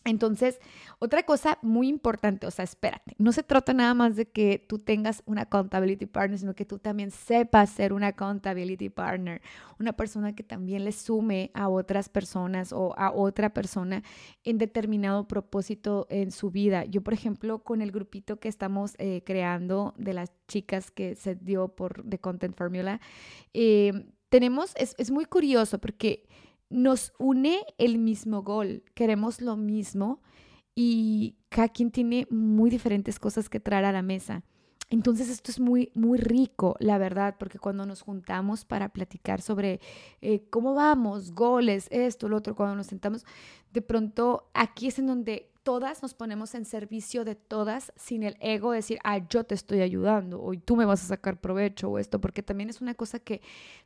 Entonces, 0.04 0.58
otra 0.98 1.24
cosa 1.24 1.58
muy 1.60 1.86
importante, 1.88 2.46
o 2.46 2.50
sea, 2.50 2.64
espérate, 2.64 3.14
no 3.18 3.32
se 3.32 3.42
trata 3.42 3.74
nada 3.74 3.92
más 3.92 4.16
de 4.16 4.26
que 4.30 4.58
tú 4.58 4.78
tengas 4.78 5.22
una 5.26 5.42
accountability 5.42 6.06
partner, 6.06 6.38
sino 6.38 6.54
que 6.54 6.64
tú 6.64 6.78
también 6.78 7.10
sepas 7.10 7.68
ser 7.68 7.92
una 7.92 8.08
accountability 8.08 8.88
partner, 8.88 9.42
una 9.78 9.92
persona 9.92 10.34
que 10.34 10.42
también 10.42 10.84
le 10.84 10.92
sume 10.92 11.50
a 11.52 11.68
otras 11.68 12.08
personas 12.08 12.72
o 12.72 12.98
a 12.98 13.12
otra 13.12 13.52
persona 13.52 14.02
en 14.42 14.56
determinado 14.56 15.28
propósito 15.28 16.06
en 16.08 16.30
su 16.30 16.50
vida. 16.50 16.86
Yo, 16.86 17.02
por 17.02 17.12
ejemplo, 17.12 17.58
con 17.58 17.82
el 17.82 17.92
grupito 17.92 18.40
que 18.40 18.48
estamos 18.48 18.94
eh, 18.96 19.22
creando 19.26 19.92
de 19.98 20.14
las 20.14 20.32
chicas 20.48 20.90
que 20.90 21.14
se 21.14 21.34
dio 21.34 21.68
por 21.68 22.08
The 22.08 22.18
Content 22.18 22.56
Formula, 22.56 23.02
eh, 23.52 24.06
tenemos, 24.30 24.72
es, 24.76 24.94
es 24.96 25.10
muy 25.10 25.26
curioso 25.26 25.78
porque 25.78 26.26
nos 26.70 27.12
une 27.18 27.64
el 27.78 27.98
mismo 27.98 28.42
gol, 28.42 28.84
queremos 28.94 29.40
lo 29.40 29.56
mismo 29.56 30.22
y 30.74 31.36
cada 31.48 31.68
quien 31.68 31.90
tiene 31.90 32.26
muy 32.30 32.70
diferentes 32.70 33.18
cosas 33.18 33.48
que 33.48 33.60
traer 33.60 33.84
a 33.84 33.92
la 33.92 34.02
mesa. 34.02 34.44
Entonces 34.88 35.28
esto 35.28 35.52
es 35.52 35.60
muy, 35.60 35.92
muy 35.94 36.18
rico, 36.18 36.74
la 36.80 36.98
verdad, 36.98 37.36
porque 37.38 37.60
cuando 37.60 37.86
nos 37.86 38.02
juntamos 38.02 38.64
para 38.64 38.88
platicar 38.88 39.40
sobre 39.40 39.80
eh, 40.20 40.48
cómo 40.50 40.74
vamos, 40.74 41.32
goles, 41.32 41.86
esto, 41.90 42.28
lo 42.28 42.36
otro, 42.36 42.56
cuando 42.56 42.74
nos 42.74 42.88
sentamos, 42.88 43.24
de 43.72 43.82
pronto 43.82 44.50
aquí 44.52 44.88
es 44.88 44.98
en 44.98 45.06
donde 45.06 45.49
todas 45.62 46.02
nos 46.02 46.14
ponemos 46.14 46.54
en 46.54 46.64
servicio 46.64 47.24
de 47.24 47.34
todas 47.34 47.92
sin 47.94 48.22
el 48.22 48.36
ego 48.40 48.70
de 48.70 48.76
decir, 48.76 48.98
ah, 49.04 49.18
yo 49.18 49.44
te 49.44 49.54
estoy 49.54 49.82
ayudando 49.82 50.42
o 50.42 50.52
tú 50.58 50.74
me 50.74 50.86
vas 50.86 51.04
a 51.04 51.08
sacar 51.08 51.38
provecho 51.38 51.90
o 51.90 51.98
esto, 51.98 52.20
porque 52.20 52.42
también 52.42 52.70
es 52.70 52.80
una 52.80 52.94
cosa 52.94 53.18
que 53.18 53.42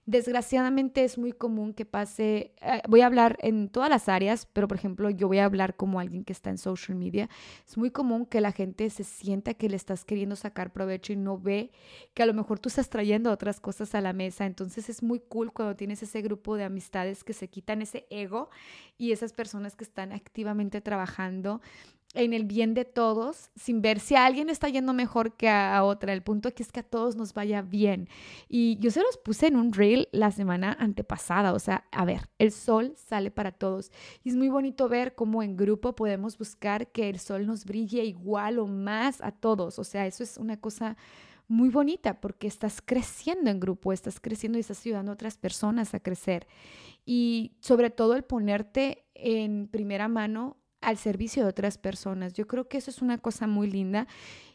desgraciadamente 0.07 1.03
es 1.03 1.19
muy 1.19 1.33
común 1.33 1.75
que 1.75 1.85
pase, 1.85 2.53
eh, 2.61 2.83
voy 2.89 3.01
a 3.01 3.07
hablar 3.07 3.39
en 3.41 3.69
todas 3.69 3.91
las 3.91 4.09
áreas, 4.09 4.47
pero 4.53 4.69
por 4.69 4.77
ejemplo 4.77 5.11
yo 5.11 5.27
voy 5.27 5.39
a 5.39 5.47
hablar 5.47 5.75
como 5.75 5.99
alguien 5.99 6.25
que 6.25 6.33
está 6.33 6.51
en 6.51 6.59
social 6.59 6.97
media, 6.97 7.29
es 7.67 7.77
muy 7.77 7.91
común 7.91 8.27
que 8.27 8.41
la 8.41 8.53
gente 8.53 8.89
se 8.91 9.03
sienta 9.03 9.55
que 9.55 9.69
le 9.69 9.77
estás 9.77 10.05
queriendo 10.05 10.37
sacar 10.37 10.73
provecho 10.73 11.13
y 11.13 11.17
no 11.17 11.39
ve 11.39 11.73
que 12.15 12.23
a 12.23 12.27
lo 12.27 12.35
mejor 12.35 12.61
tú 12.61 12.69
estás 12.69 12.89
trayendo 12.89 13.33
otras 13.33 13.61
cosas 13.61 13.95
a 13.97 14.01
la 14.01 14.13
mesa, 14.13 14.47
entonces 14.47 14.89
es 14.89 15.03
muy 15.03 15.19
cool 15.19 15.53
cuando 15.53 15.75
tienes 15.75 16.03
ese 16.03 16.23
grupo 16.23 16.57
de 16.57 16.65
amistades 16.65 17.25
que 17.25 17.33
se 17.33 17.49
quitan 17.49 17.83
ese 17.83 18.07
ego 18.11 18.51
y 18.97 19.11
esas 19.11 19.33
personas 19.33 19.75
que 19.75 19.85
están 19.85 20.13
activamente 20.13 20.81
trabajando 20.81 21.61
en 22.15 22.33
el 22.33 22.45
bien 22.45 22.75
de 22.75 22.85
todos, 22.85 23.51
sin 23.57 23.83
ver 23.83 23.99
si 23.99 24.15
a 24.15 24.25
alguien 24.25 24.49
está 24.49 24.69
yendo 24.69 24.93
mejor 24.93 25.37
que 25.37 25.49
a, 25.49 25.83
otra. 25.83 26.13
El 26.13 26.23
punto 26.23 26.49
aquí 26.49 26.63
es 26.63 26.71
que 26.71 26.81
a 26.81 26.85
todos 26.85 27.17
nos 27.17 27.35
vaya 27.35 27.61
bien. 27.61 28.09
Y 28.49 28.79
yo 28.79 28.93
se 28.93 29.03
los 29.03 29.19
puse 29.19 29.49
en 29.49 29.57
un 29.57 29.73
reel 29.73 30.09
la 30.13 30.31
semana 30.31 30.77
antepasada. 30.79 31.53
O 31.53 31.59
sea, 31.59 31.85
a 31.91 32.05
ver, 32.05 32.29
el 32.39 32.53
sol 32.53 32.95
sale 32.97 33.33
para 33.33 33.51
todos. 33.51 33.91
Y 34.23 34.31
es 34.31 34.37
muy 34.37 34.49
bonito 34.49 34.89
ver 34.89 35.17
cómo 35.17 35.43
en 35.43 35.57
grupo 35.57 35.97
podemos 35.97 36.39
buscar 36.39 36.93
que 36.93 37.11
el 37.11 37.19
sol 37.19 37.47
nos 37.47 37.65
brille 37.65 38.05
igual 38.05 38.61
o 38.61 38.67
más 38.69 39.21
a 39.21 39.33
todos. 39.33 39.81
O 39.81 39.85
sea, 39.85 40.07
eso 40.07 40.23
es 40.23 40.39
una 40.39 40.57
cosa 40.57 40.97
muy 41.49 41.69
bonita 41.69 42.21
porque 42.21 42.47
estás 42.47 42.81
creciendo 42.81 43.51
en 43.51 43.61
grupo, 43.61 43.93
estás 43.93 44.21
creciendo 44.21 44.57
y 44.57 44.61
estás 44.61 44.81
ayudando 44.87 45.11
a 45.11 45.15
otras 45.15 45.37
personas 45.37 45.95
a 45.95 46.01
crecer. 46.01 46.47
Y 47.05 47.57
sobre 47.61 47.91
todo 47.91 48.15
el 48.15 48.23
ponerte 48.23 49.05
en 49.15 49.69
primera 49.69 50.07
mano 50.09 50.57
al 50.85 50.99
servicio 50.99 51.43
de 51.43 51.49
otras 51.49 51.79
personas. 51.79 52.35
Yo 52.35 52.47
creo 52.47 52.69
que 52.69 52.79
eso 52.79 52.91
es 52.91 53.03
una 53.03 53.19
cosa 53.19 53.47
muy 53.47 53.71
linda. 53.71 54.07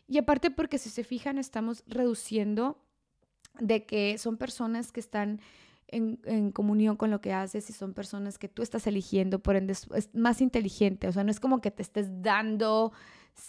Y 0.08 0.18
aparte 0.18 0.52
porque 0.52 0.78
si 0.78 0.90
se 0.90 1.04
fijan, 1.04 1.38
estamos 1.38 1.84
reduciendo 1.88 2.78
de 3.60 3.86
que 3.86 4.18
son 4.18 4.38
personas 4.38 4.92
que 4.92 5.00
están 5.00 5.42
en, 5.88 6.20
en, 6.26 6.52
comunión 6.52 6.96
con 6.98 7.12
lo 7.12 7.20
que 7.20 7.34
haces 7.34 7.70
y 7.70 7.74
son 7.74 7.94
personas 7.94 8.38
que 8.38 8.48
tú 8.48 8.62
estás 8.62 8.86
eligiendo, 8.88 9.40
por 9.40 9.56
ende 9.56 9.74
es 9.74 10.10
más 10.14 10.42
inteligente. 10.42 11.08
O 11.08 11.12
sea, 11.12 11.24
no 11.24 11.32
es 11.32 11.40
como 11.40 11.62
que 11.62 11.72
te 11.72 11.82
estés 11.82 12.22
dando 12.22 12.94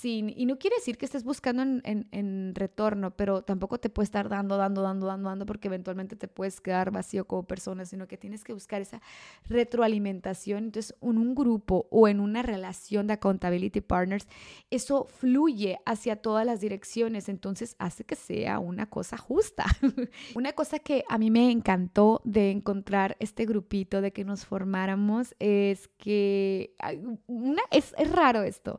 y 0.03 0.47
no 0.47 0.59
quiere 0.59 0.77
decir 0.77 0.97
que 0.97 1.05
estés 1.05 1.25
buscando 1.25 1.63
en, 1.63 2.55
retorno, 2.55 3.11
pero 3.17 3.43
tampoco 3.43 3.79
te 3.79 3.91
puedes 3.91 4.09
estar 4.09 4.29
dando, 4.29 4.57
dando, 4.57 4.83
dando, 4.83 5.07
dando, 5.07 5.29
dando, 5.29 5.47
porque 5.47 5.69
eventualmente 5.69 6.17
te 6.17 6.29
puedes 6.29 6.61
quedar 6.61 6.91
vacío 6.91 7.27
como 7.27 7.43
persona, 7.43 7.85
sino 7.85 8.07
que 8.09 8.17
tienes 8.17 8.45
que 8.45 8.53
buscar 8.53 8.81
esa 8.81 9.01
retroalimentación. 9.45 10.65
Entonces, 10.65 10.95
en 11.03 11.19
un 11.19 11.35
grupo 11.35 11.87
o 11.91 12.09
en 12.09 12.21
una 12.21 12.43
relación 12.43 13.07
de 13.07 13.15
accountability 13.15 13.81
partners, 13.81 14.27
eso 14.71 15.05
fluye 15.05 15.79
hacia 15.85 16.17
todas 16.17 16.47
las 16.47 16.61
direcciones, 16.61 17.29
entonces 17.29 17.77
hace 17.79 18.05
que 18.05 18.17
sea 18.17 18.59
una 18.59 18.89
cosa 18.89 19.17
justa. 19.17 19.67
una 20.35 20.53
cosa 20.53 20.79
que 20.79 21.05
a 21.09 21.19
mí 21.19 21.31
me 21.31 21.51
encantó 21.51 22.23
de 22.25 22.51
encontrar 22.51 23.17
este 23.21 23.45
grupito, 23.45 24.01
de 24.01 24.13
que 24.13 24.25
nos 24.25 24.47
formáramos, 24.47 25.35
es 25.39 25.89
que 25.99 26.75
una, 27.27 27.63
es, 27.71 27.95
es 27.99 28.11
raro 28.11 28.43
esto. 28.43 28.79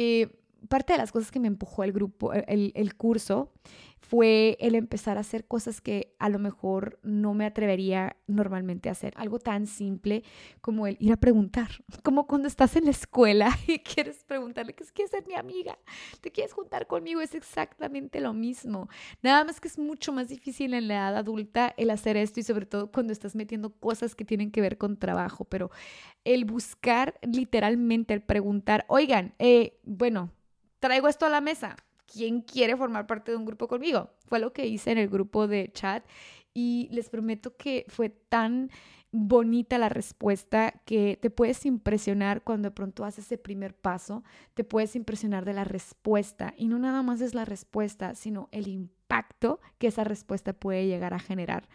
Eh, 0.00 0.28
parte 0.68 0.92
de 0.92 0.98
las 0.98 1.12
cosas 1.12 1.30
que 1.30 1.40
me 1.40 1.48
empujó 1.48 1.84
el 1.84 1.92
grupo, 1.92 2.32
el, 2.32 2.72
el, 2.74 2.94
curso, 2.96 3.52
fue 4.00 4.56
el 4.60 4.74
empezar 4.74 5.16
a 5.16 5.20
hacer 5.20 5.46
cosas 5.46 5.80
que 5.80 6.14
a 6.18 6.28
lo 6.28 6.38
mejor 6.38 6.98
no 7.02 7.34
me 7.34 7.44
atrevería 7.44 8.16
normalmente 8.26 8.88
a 8.88 8.92
hacer. 8.92 9.12
Algo 9.16 9.38
tan 9.38 9.66
simple 9.66 10.24
como 10.60 10.86
el 10.86 10.96
ir 11.00 11.12
a 11.12 11.16
preguntar, 11.16 11.68
como 12.02 12.26
cuando 12.26 12.48
estás 12.48 12.76
en 12.76 12.84
la 12.84 12.90
escuela 12.90 13.56
y 13.66 13.78
quieres 13.78 14.24
preguntarle, 14.24 14.74
¿qué 14.74 14.84
quieres 14.92 15.10
ser 15.10 15.26
mi 15.26 15.34
amiga? 15.34 15.78
¿Te 16.20 16.30
quieres 16.32 16.52
juntar 16.52 16.86
conmigo? 16.86 17.20
Es 17.20 17.34
exactamente 17.34 18.20
lo 18.20 18.32
mismo. 18.32 18.88
Nada 19.22 19.44
más 19.44 19.60
que 19.60 19.68
es 19.68 19.78
mucho 19.78 20.12
más 20.12 20.28
difícil 20.28 20.74
en 20.74 20.88
la 20.88 20.94
edad 20.94 21.16
adulta 21.16 21.74
el 21.76 21.90
hacer 21.90 22.16
esto 22.16 22.40
y 22.40 22.42
sobre 22.42 22.66
todo 22.66 22.90
cuando 22.90 23.12
estás 23.12 23.34
metiendo 23.34 23.70
cosas 23.70 24.14
que 24.14 24.24
tienen 24.24 24.50
que 24.50 24.60
ver 24.60 24.78
con 24.78 24.96
trabajo, 24.96 25.44
pero 25.44 25.70
el 26.24 26.44
buscar 26.44 27.18
literalmente, 27.22 28.14
el 28.14 28.22
preguntar, 28.22 28.84
oigan, 28.88 29.34
eh, 29.38 29.78
bueno, 29.84 30.30
traigo 30.80 31.08
esto 31.08 31.26
a 31.26 31.30
la 31.30 31.40
mesa. 31.40 31.76
¿Quién 32.10 32.40
quiere 32.40 32.76
formar 32.76 33.06
parte 33.06 33.30
de 33.32 33.36
un 33.36 33.44
grupo 33.44 33.68
conmigo? 33.68 34.10
Fue 34.26 34.38
lo 34.38 34.52
que 34.52 34.66
hice 34.66 34.92
en 34.92 34.98
el 34.98 35.08
grupo 35.08 35.46
de 35.46 35.70
chat 35.72 36.04
y 36.54 36.88
les 36.90 37.10
prometo 37.10 37.56
que 37.56 37.84
fue 37.88 38.08
tan 38.08 38.70
bonita 39.10 39.78
la 39.78 39.88
respuesta 39.88 40.82
que 40.84 41.18
te 41.20 41.30
puedes 41.30 41.64
impresionar 41.64 42.42
cuando 42.42 42.68
de 42.68 42.74
pronto 42.74 43.04
haces 43.04 43.26
ese 43.26 43.38
primer 43.38 43.74
paso, 43.74 44.22
te 44.54 44.64
puedes 44.64 44.96
impresionar 44.96 45.44
de 45.44 45.54
la 45.54 45.64
respuesta 45.64 46.52
y 46.56 46.68
no 46.68 46.78
nada 46.78 47.02
más 47.02 47.20
es 47.20 47.34
la 47.34 47.44
respuesta, 47.44 48.14
sino 48.14 48.48
el 48.52 48.68
impacto 48.68 49.60
que 49.78 49.86
esa 49.86 50.04
respuesta 50.04 50.52
puede 50.52 50.86
llegar 50.86 51.14
a 51.14 51.18
generar. 51.18 51.68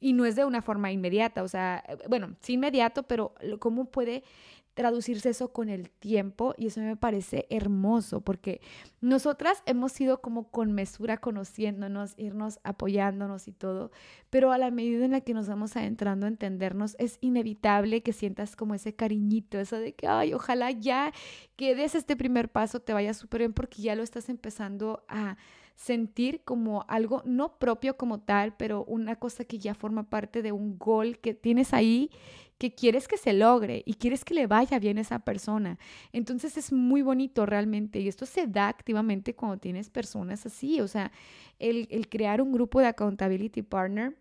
Y 0.00 0.14
no 0.14 0.24
es 0.24 0.34
de 0.34 0.44
una 0.44 0.62
forma 0.62 0.90
inmediata, 0.90 1.44
o 1.44 1.48
sea, 1.48 1.84
bueno, 2.08 2.34
sí 2.40 2.54
inmediato, 2.54 3.04
pero 3.04 3.34
cómo 3.60 3.84
puede 3.84 4.24
traducirse 4.74 5.30
eso 5.30 5.52
con 5.52 5.68
el 5.68 5.90
tiempo 5.90 6.54
y 6.56 6.68
eso 6.68 6.80
me 6.80 6.96
parece 6.96 7.46
hermoso 7.50 8.22
porque 8.22 8.60
nosotras 9.00 9.62
hemos 9.66 9.92
sido 9.92 10.20
como 10.20 10.50
con 10.50 10.72
mesura 10.72 11.18
conociéndonos, 11.18 12.14
irnos 12.16 12.58
apoyándonos 12.64 13.48
y 13.48 13.52
todo, 13.52 13.90
pero 14.30 14.52
a 14.52 14.58
la 14.58 14.70
medida 14.70 15.04
en 15.04 15.10
la 15.10 15.20
que 15.20 15.34
nos 15.34 15.48
vamos 15.48 15.76
adentrando 15.76 16.26
a 16.26 16.30
entendernos 16.30 16.96
es 16.98 17.18
inevitable 17.20 18.02
que 18.02 18.12
sientas 18.12 18.56
como 18.56 18.74
ese 18.74 18.94
cariñito, 18.94 19.58
eso 19.58 19.76
de 19.76 19.94
que, 19.94 20.06
ay, 20.06 20.32
ojalá 20.32 20.70
ya 20.70 21.12
que 21.56 21.74
des 21.74 21.94
este 21.94 22.16
primer 22.16 22.50
paso, 22.50 22.80
te 22.80 22.94
vaya 22.94 23.12
súper 23.14 23.40
bien 23.42 23.52
porque 23.52 23.82
ya 23.82 23.94
lo 23.94 24.02
estás 24.02 24.28
empezando 24.28 25.04
a 25.08 25.36
sentir 25.76 26.42
como 26.44 26.84
algo 26.88 27.22
no 27.24 27.58
propio 27.58 27.96
como 27.96 28.20
tal, 28.20 28.56
pero 28.56 28.84
una 28.84 29.16
cosa 29.16 29.44
que 29.44 29.58
ya 29.58 29.74
forma 29.74 30.08
parte 30.08 30.42
de 30.42 30.52
un 30.52 30.78
gol 30.78 31.18
que 31.18 31.34
tienes 31.34 31.72
ahí 31.72 32.10
que 32.58 32.74
quieres 32.74 33.08
que 33.08 33.16
se 33.16 33.32
logre 33.32 33.82
y 33.86 33.94
quieres 33.94 34.24
que 34.24 34.34
le 34.34 34.46
vaya 34.46 34.78
bien 34.78 34.98
a 34.98 35.00
esa 35.00 35.18
persona. 35.18 35.80
Entonces 36.12 36.56
es 36.56 36.72
muy 36.72 37.02
bonito 37.02 37.44
realmente 37.44 37.98
y 37.98 38.06
esto 38.06 38.24
se 38.24 38.46
da 38.46 38.68
activamente 38.68 39.34
cuando 39.34 39.58
tienes 39.58 39.90
personas 39.90 40.46
así, 40.46 40.80
o 40.80 40.86
sea, 40.86 41.10
el, 41.58 41.88
el 41.90 42.08
crear 42.08 42.40
un 42.40 42.52
grupo 42.52 42.78
de 42.78 42.86
accountability 42.86 43.62
partner, 43.62 44.16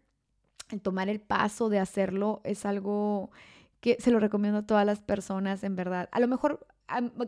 el 0.71 0.81
tomar 0.81 1.07
el 1.07 1.19
paso 1.19 1.69
de 1.69 1.77
hacerlo 1.77 2.41
es 2.43 2.65
algo 2.65 3.29
que 3.81 3.97
se 3.99 4.11
lo 4.11 4.19
recomiendo 4.19 4.59
a 4.59 4.65
todas 4.65 4.85
las 4.85 5.01
personas, 5.01 5.63
en 5.63 5.75
verdad. 5.75 6.07
A 6.11 6.19
lo 6.19 6.27
mejor, 6.27 6.65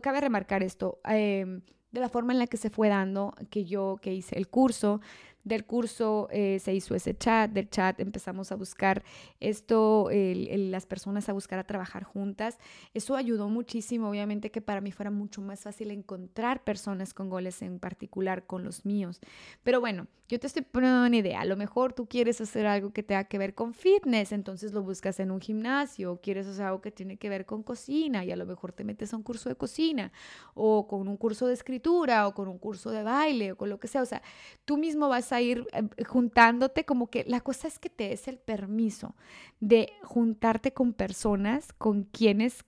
cabe 0.00 0.20
remarcar 0.20 0.62
esto, 0.62 1.00
em, 1.04 1.62
de 1.94 2.00
la 2.00 2.08
forma 2.08 2.32
en 2.32 2.40
la 2.40 2.48
que 2.48 2.56
se 2.56 2.70
fue 2.70 2.88
dando, 2.88 3.34
que 3.50 3.64
yo 3.64 3.98
que 4.02 4.12
hice 4.12 4.36
el 4.36 4.48
curso, 4.48 5.00
del 5.44 5.64
curso 5.64 6.28
eh, 6.30 6.58
se 6.58 6.74
hizo 6.74 6.94
ese 6.94 7.16
chat, 7.16 7.50
del 7.50 7.68
chat 7.70 8.00
empezamos 8.00 8.50
a 8.50 8.56
buscar 8.56 9.04
esto, 9.40 10.08
las 10.10 10.86
personas 10.86 11.28
a 11.28 11.32
buscar 11.32 11.58
a 11.58 11.64
trabajar 11.64 12.02
juntas. 12.04 12.58
Eso 12.94 13.14
ayudó 13.16 13.48
muchísimo, 13.48 14.08
obviamente 14.08 14.50
que 14.50 14.60
para 14.60 14.80
mí 14.80 14.90
fuera 14.90 15.10
mucho 15.10 15.40
más 15.40 15.60
fácil 15.60 15.90
encontrar 15.90 16.64
personas 16.64 17.14
con 17.14 17.28
goles 17.28 17.62
en 17.62 17.78
particular 17.78 18.46
con 18.46 18.64
los 18.64 18.84
míos. 18.84 19.20
Pero 19.62 19.80
bueno, 19.80 20.06
yo 20.28 20.40
te 20.40 20.46
estoy 20.46 20.62
poniendo 20.62 21.06
una 21.06 21.16
idea. 21.16 21.42
A 21.42 21.44
lo 21.44 21.56
mejor 21.56 21.92
tú 21.92 22.06
quieres 22.06 22.40
hacer 22.40 22.66
algo 22.66 22.92
que 22.92 23.02
tenga 23.02 23.24
que 23.24 23.36
ver 23.36 23.54
con 23.54 23.74
fitness, 23.74 24.32
entonces 24.32 24.72
lo 24.72 24.82
buscas 24.82 25.20
en 25.20 25.30
un 25.30 25.40
gimnasio, 25.40 26.12
o 26.12 26.20
quieres 26.20 26.46
hacer 26.46 26.64
algo 26.64 26.80
que 26.80 26.90
tiene 26.90 27.18
que 27.18 27.28
ver 27.28 27.44
con 27.44 27.62
cocina 27.62 28.24
y 28.24 28.32
a 28.32 28.36
lo 28.36 28.46
mejor 28.46 28.72
te 28.72 28.84
metes 28.84 29.12
a 29.12 29.16
un 29.16 29.22
curso 29.22 29.48
de 29.48 29.56
cocina 29.56 30.12
o 30.54 30.86
con 30.86 31.08
un 31.08 31.16
curso 31.16 31.46
de 31.46 31.54
escritura 31.54 32.26
o 32.26 32.34
con 32.34 32.48
un 32.48 32.58
curso 32.58 32.90
de 32.90 33.02
baile 33.02 33.52
o 33.52 33.56
con 33.56 33.68
lo 33.68 33.78
que 33.78 33.88
sea. 33.88 34.02
O 34.02 34.06
sea, 34.06 34.22
tú 34.64 34.78
mismo 34.78 35.08
vas 35.08 35.30
a 35.32 35.33
ir 35.40 35.66
eh, 35.72 36.04
juntándote, 36.04 36.84
como 36.84 37.08
que 37.08 37.24
la 37.26 37.40
cosa 37.40 37.68
es 37.68 37.78
que 37.78 37.90
te 37.90 38.08
des 38.08 38.28
el 38.28 38.38
permiso 38.38 39.14
de 39.60 39.92
juntarte 40.02 40.72
con 40.72 40.92
personas 40.92 41.72
con 41.72 42.04
quienes 42.04 42.64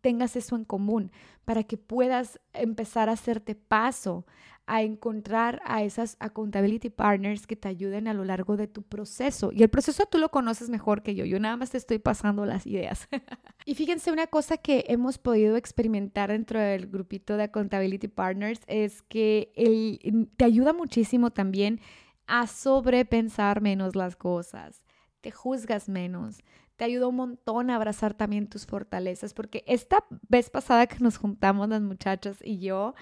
tengas 0.00 0.36
eso 0.36 0.56
en 0.56 0.64
común 0.64 1.12
para 1.44 1.62
que 1.62 1.76
puedas 1.76 2.40
empezar 2.52 3.08
a 3.08 3.12
hacerte 3.12 3.54
paso 3.54 4.26
a 4.72 4.82
encontrar 4.82 5.60
a 5.64 5.82
esas 5.82 6.16
accountability 6.20 6.90
partners 6.90 7.48
que 7.48 7.56
te 7.56 7.66
ayuden 7.66 8.06
a 8.06 8.14
lo 8.14 8.24
largo 8.24 8.56
de 8.56 8.68
tu 8.68 8.82
proceso. 8.82 9.50
Y 9.52 9.64
el 9.64 9.68
proceso 9.68 10.06
tú 10.06 10.18
lo 10.18 10.28
conoces 10.28 10.70
mejor 10.70 11.02
que 11.02 11.16
yo, 11.16 11.24
yo 11.24 11.40
nada 11.40 11.56
más 11.56 11.70
te 11.70 11.76
estoy 11.76 11.98
pasando 11.98 12.46
las 12.46 12.68
ideas. 12.68 13.08
y 13.66 13.74
fíjense, 13.74 14.12
una 14.12 14.28
cosa 14.28 14.58
que 14.58 14.84
hemos 14.86 15.18
podido 15.18 15.56
experimentar 15.56 16.30
dentro 16.30 16.60
del 16.60 16.86
grupito 16.86 17.36
de 17.36 17.42
accountability 17.42 18.06
partners 18.06 18.60
es 18.68 19.02
que 19.02 19.50
el, 19.56 20.28
te 20.36 20.44
ayuda 20.44 20.72
muchísimo 20.72 21.32
también 21.32 21.80
a 22.28 22.46
sobrepensar 22.46 23.62
menos 23.62 23.96
las 23.96 24.14
cosas, 24.14 24.84
te 25.20 25.32
juzgas 25.32 25.88
menos, 25.88 26.44
te 26.76 26.84
ayuda 26.84 27.08
un 27.08 27.16
montón 27.16 27.70
a 27.70 27.74
abrazar 27.74 28.14
también 28.14 28.48
tus 28.48 28.66
fortalezas, 28.66 29.34
porque 29.34 29.64
esta 29.66 30.04
vez 30.28 30.48
pasada 30.48 30.86
que 30.86 31.00
nos 31.00 31.18
juntamos 31.18 31.68
las 31.68 31.82
muchachas 31.82 32.38
y 32.42 32.58
yo, 32.60 32.94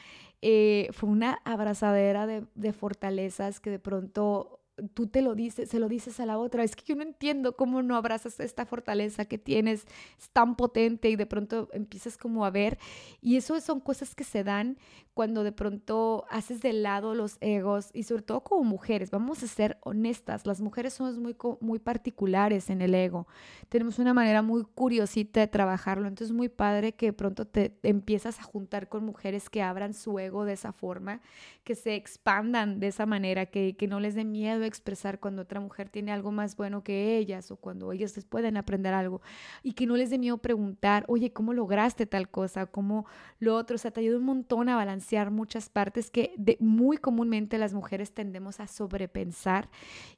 eh, 0.43 0.89
fue 0.93 1.09
una 1.09 1.41
abrazadera 1.45 2.27
de, 2.27 2.45
de 2.55 2.73
fortalezas 2.73 3.61
que 3.61 3.71
de 3.71 3.79
pronto 3.79 4.58
tú 4.95 5.07
te 5.07 5.23
lo 5.23 5.35
dices, 5.35 5.69
se 5.69 5.79
lo 5.79 5.89
dices 5.89 6.21
a 6.21 6.27
la 6.27 6.39
otra. 6.39 6.65
Es 6.65 6.77
que 6.77 6.85
yo 6.85 6.97
no 6.97 7.03
entiendo 7.03 7.57
cómo 7.57 7.83
no 7.83 7.97
abrazas 7.97 8.41
esta 8.41 8.67
fortaleza 8.67 9.25
que 9.25 9.39
tienes, 9.39 9.87
es 10.19 10.31
tan 10.31 10.57
potente 10.57 11.11
y 11.11 11.17
de 11.17 11.27
pronto 11.27 11.69
empiezas 11.73 12.17
como 12.17 12.45
a 12.45 12.51
ver. 12.51 12.79
Y 13.21 13.37
eso 13.37 13.61
son 13.61 13.81
cosas 13.81 14.15
que 14.15 14.25
se 14.25 14.45
dan 14.45 14.79
cuando 15.15 15.43
de 15.43 15.51
pronto 15.51 16.27
haces 16.31 16.61
de 16.61 16.73
lado 16.73 17.15
los 17.15 17.39
egos 17.41 17.91
y 17.93 18.05
sobre 18.05 18.23
todo 18.23 18.45
como 18.45 18.63
mujeres, 18.63 19.11
vamos 19.11 19.43
a 19.43 19.49
ser 19.49 19.77
honestas, 19.83 20.47
las 20.47 20.61
mujeres 20.61 20.95
somos 20.95 21.19
muy, 21.19 21.37
muy 21.61 21.81
particulares 21.81 22.71
en 22.71 22.83
el 22.83 22.95
ego. 22.95 23.27
Tenemos 23.69 23.99
una 23.99 24.15
manera 24.15 24.43
muy 24.43 24.65
curiosita 24.65 25.41
de 25.41 25.49
trabajarlo. 25.49 26.07
Entonces 26.07 26.31
es 26.31 26.37
muy 26.37 26.49
padre 26.49 26.93
que 26.93 27.07
de 27.07 27.13
pronto 27.13 27.47
te 27.47 27.79
empiezas 27.83 28.39
a 28.39 28.45
juntar 28.45 28.89
con 28.89 29.05
mujeres 29.05 29.51
que 29.51 29.61
abran 29.61 29.93
su 29.93 30.19
ego 30.19 30.45
de 30.45 30.53
esa 30.53 30.73
forma, 30.73 31.21
que 31.65 31.75
se 31.75 31.97
expandan 31.97 32.79
de 32.79 32.87
esa 32.87 33.05
manera, 33.05 33.47
que, 33.47 33.77
que 33.77 33.89
no 33.89 33.99
les 33.99 34.15
dé 34.15 34.25
miedo 34.25 34.65
expresar 34.69 35.19
cuando 35.21 35.43
otra 35.43 35.61
mujer 35.61 35.89
tiene 35.89 36.13
algo 36.13 36.31
más 36.33 36.57
bueno 36.57 36.83
que 36.83 37.17
ellas 37.17 37.51
o 37.51 37.57
cuando 37.57 37.93
ellas 37.93 38.15
les 38.17 38.25
pueden 38.25 38.57
aprender 38.57 38.95
algo 38.95 39.21
y 39.63 39.73
que 39.73 39.87
no 39.87 39.97
les 39.97 40.11
dé 40.11 40.19
miedo 40.19 40.39
preguntar, 40.39 41.05
oye, 41.09 41.33
¿cómo 41.33 41.53
lograste 41.53 42.07
tal 42.07 42.29
cosa? 42.29 42.67
¿Cómo 42.67 43.07
lo 43.39 43.57
otro? 43.57 43.77
O 43.77 43.79
sea, 43.79 43.91
te 43.91 44.01
ayuda 44.01 44.19
un 44.19 44.25
montón 44.25 44.69
a 44.69 44.77
balancear 44.77 45.31
muchas 45.31 45.69
partes 45.69 46.11
que 46.11 46.35
de, 46.37 46.57
muy 46.61 46.97
comúnmente 46.97 47.59
las 47.59 47.75
mujeres 47.75 48.13
tendemos 48.13 48.61
a 48.61 48.67
sobrepensar 48.67 49.69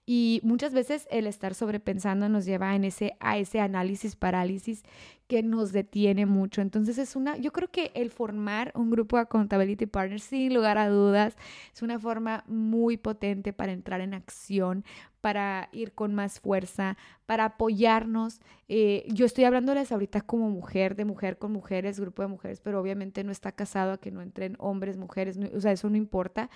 y 0.06 0.40
muchas 0.42 0.74
veces 0.74 1.06
el 1.10 1.26
estar 1.26 1.54
sobrepensando 1.54 2.28
nos 2.28 2.44
lleva 2.44 2.74
en 2.74 2.84
ese, 2.84 3.16
a 3.20 3.38
ese 3.38 3.60
análisis 3.60 4.16
parálisis 4.16 4.82
que 5.30 5.44
nos 5.44 5.70
detiene 5.70 6.26
mucho. 6.26 6.60
Entonces 6.60 6.98
es 6.98 7.14
una, 7.14 7.36
yo 7.36 7.52
creo 7.52 7.70
que 7.70 7.92
el 7.94 8.10
formar 8.10 8.72
un 8.74 8.90
grupo 8.90 9.14
de 9.16 9.22
accountability 9.22 9.86
partners, 9.86 10.24
sin 10.24 10.52
lugar 10.52 10.76
a 10.76 10.88
dudas, 10.88 11.36
es 11.72 11.82
una 11.82 12.00
forma 12.00 12.42
muy 12.48 12.96
potente 12.96 13.52
para 13.52 13.70
entrar 13.70 14.00
en 14.00 14.12
acción, 14.12 14.84
para 15.20 15.68
ir 15.72 15.92
con 15.92 16.14
más 16.14 16.40
fuerza, 16.40 16.96
para 17.26 17.44
apoyarnos. 17.44 18.40
Eh, 18.68 19.06
yo 19.08 19.26
estoy 19.26 19.44
hablándoles 19.44 19.92
ahorita 19.92 20.20
como 20.22 20.50
mujer, 20.50 20.96
de 20.96 21.04
mujer 21.04 21.38
con 21.38 21.52
mujeres, 21.52 22.00
grupo 22.00 22.22
de 22.22 22.28
mujeres, 22.28 22.60
pero 22.60 22.80
obviamente 22.80 23.22
no 23.24 23.32
está 23.32 23.52
casado 23.52 23.92
a 23.92 23.98
que 23.98 24.10
no 24.10 24.22
entren 24.22 24.56
hombres, 24.58 24.96
mujeres, 24.96 25.38
o 25.54 25.60
sea, 25.60 25.72
eso 25.72 25.90
no 25.90 25.96
importa. 25.96 26.50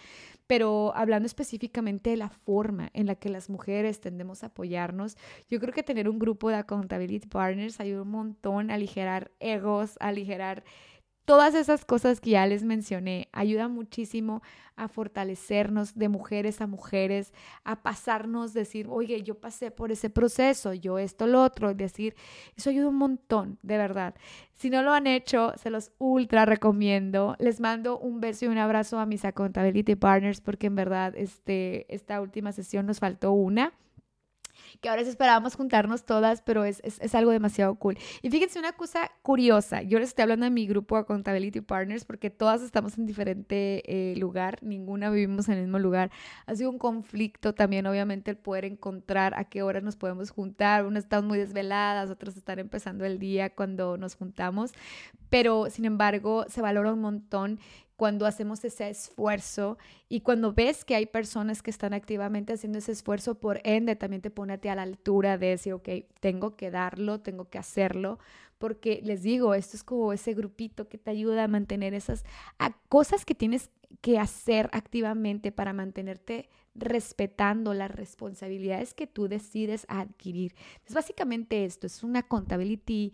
Pero 0.46 0.92
hablando 0.94 1.26
específicamente 1.26 2.10
de 2.10 2.16
la 2.16 2.28
forma 2.28 2.90
en 2.92 3.06
la 3.06 3.14
que 3.14 3.28
las 3.28 3.48
mujeres 3.48 4.00
tendemos 4.00 4.42
a 4.42 4.46
apoyarnos, 4.46 5.16
yo 5.48 5.60
creo 5.60 5.72
que 5.72 5.82
tener 5.82 6.08
un 6.08 6.18
grupo 6.18 6.48
de 6.48 6.56
accountability 6.56 7.28
partners 7.28 7.80
ayuda 7.80 8.02
un 8.02 8.10
montón 8.10 8.70
a 8.70 8.74
aligerar 8.74 9.30
egos, 9.40 9.96
a 10.00 10.08
aligerar 10.08 10.64
Todas 11.24 11.54
esas 11.54 11.84
cosas 11.84 12.20
que 12.20 12.30
ya 12.30 12.46
les 12.46 12.64
mencioné 12.64 13.28
ayudan 13.32 13.72
muchísimo 13.72 14.42
a 14.76 14.88
fortalecernos 14.88 15.94
de 15.94 16.08
mujeres 16.08 16.60
a 16.60 16.66
mujeres, 16.66 17.32
a 17.64 17.82
pasarnos, 17.82 18.52
decir, 18.52 18.86
oye, 18.90 19.22
yo 19.22 19.40
pasé 19.40 19.70
por 19.70 19.92
ese 19.92 20.10
proceso, 20.10 20.74
yo 20.74 20.98
esto, 20.98 21.26
lo 21.26 21.42
otro, 21.42 21.74
decir, 21.74 22.14
eso 22.56 22.70
ayuda 22.70 22.88
un 22.88 22.96
montón, 22.96 23.58
de 23.62 23.78
verdad. 23.78 24.14
Si 24.52 24.70
no 24.70 24.82
lo 24.82 24.92
han 24.92 25.06
hecho, 25.06 25.52
se 25.56 25.70
los 25.70 25.92
ultra 25.98 26.44
recomiendo. 26.44 27.36
Les 27.38 27.60
mando 27.60 27.98
un 27.98 28.20
beso 28.20 28.44
y 28.44 28.48
un 28.48 28.58
abrazo 28.58 28.98
a 28.98 29.06
mis 29.06 29.24
accountability 29.24 29.94
partners 29.96 30.40
porque 30.40 30.66
en 30.66 30.74
verdad 30.74 31.14
este, 31.16 31.92
esta 31.94 32.20
última 32.20 32.52
sesión 32.52 32.86
nos 32.86 33.00
faltó 33.00 33.32
una 33.32 33.72
que 34.80 34.88
ahora 34.88 35.02
esperábamos 35.02 35.54
juntarnos 35.54 36.04
todas, 36.04 36.42
pero 36.42 36.64
es, 36.64 36.80
es, 36.84 37.14
algo 37.14 37.30
demasiado 37.30 37.74
cool. 37.76 37.96
Y 38.22 38.30
fíjense 38.30 38.58
una 38.58 38.72
cosa 38.72 39.10
curiosa, 39.22 39.82
yo 39.82 39.98
les 39.98 40.08
estoy 40.08 40.24
hablando 40.24 40.44
de 40.44 40.50
mi 40.50 40.66
grupo 40.66 40.96
Accountability 40.96 41.60
Partners 41.60 42.04
porque 42.04 42.30
todas 42.30 42.62
estamos 42.62 42.98
en 42.98 43.06
diferente 43.06 43.82
eh, 43.86 44.16
lugar, 44.16 44.58
ninguna 44.62 45.10
vivimos 45.10 45.48
en 45.48 45.54
el 45.54 45.62
mismo 45.62 45.78
lugar. 45.78 46.10
Ha 46.46 46.54
sido 46.54 46.70
un 46.70 46.78
conflicto 46.78 47.54
también, 47.54 47.86
obviamente, 47.86 48.30
el 48.30 48.36
poder 48.36 48.64
encontrar 48.64 49.34
a 49.38 49.44
qué 49.44 49.62
hora 49.62 49.80
nos 49.80 49.96
podemos 49.96 50.30
juntar. 50.30 50.84
Unas 50.84 51.04
están 51.04 51.26
muy 51.26 51.38
desveladas, 51.38 52.10
otras 52.10 52.36
están 52.36 52.58
empezando 52.58 53.04
el 53.04 53.18
día 53.18 53.54
cuando 53.54 53.96
nos 53.96 54.16
juntamos, 54.16 54.72
pero 55.30 55.68
sin 55.70 55.84
embargo 55.84 56.44
se 56.48 56.62
valora 56.62 56.92
un 56.92 57.00
montón 57.00 57.58
cuando 57.96 58.26
hacemos 58.26 58.64
ese 58.64 58.88
esfuerzo 58.88 59.78
y 60.08 60.20
cuando 60.20 60.52
ves 60.52 60.84
que 60.84 60.96
hay 60.96 61.06
personas 61.06 61.62
que 61.62 61.70
están 61.70 61.94
activamente 61.94 62.52
haciendo 62.52 62.78
ese 62.78 62.92
esfuerzo, 62.92 63.36
por 63.36 63.60
ende 63.64 63.96
también 63.96 64.22
te 64.22 64.30
pone 64.30 64.54
a 64.54 64.74
la 64.74 64.82
altura 64.82 65.38
de 65.38 65.48
decir, 65.48 65.74
ok, 65.74 65.88
tengo 66.20 66.56
que 66.56 66.70
darlo, 66.70 67.20
tengo 67.20 67.48
que 67.48 67.58
hacerlo, 67.58 68.18
porque 68.58 69.00
les 69.04 69.22
digo, 69.22 69.54
esto 69.54 69.76
es 69.76 69.84
como 69.84 70.12
ese 70.12 70.34
grupito 70.34 70.88
que 70.88 70.98
te 70.98 71.10
ayuda 71.10 71.44
a 71.44 71.48
mantener 71.48 71.94
esas 71.94 72.24
cosas 72.88 73.24
que 73.24 73.34
tienes 73.34 73.70
que 74.00 74.18
hacer 74.18 74.68
activamente 74.72 75.52
para 75.52 75.72
mantenerte 75.72 76.48
respetando 76.74 77.72
las 77.74 77.90
responsabilidades 77.90 78.94
que 78.94 79.06
tú 79.06 79.28
decides 79.28 79.86
adquirir. 79.88 80.54
Es 80.86 80.94
básicamente 80.94 81.64
esto, 81.64 81.86
es 81.86 82.02
una 82.02 82.20
accountability 82.20 83.12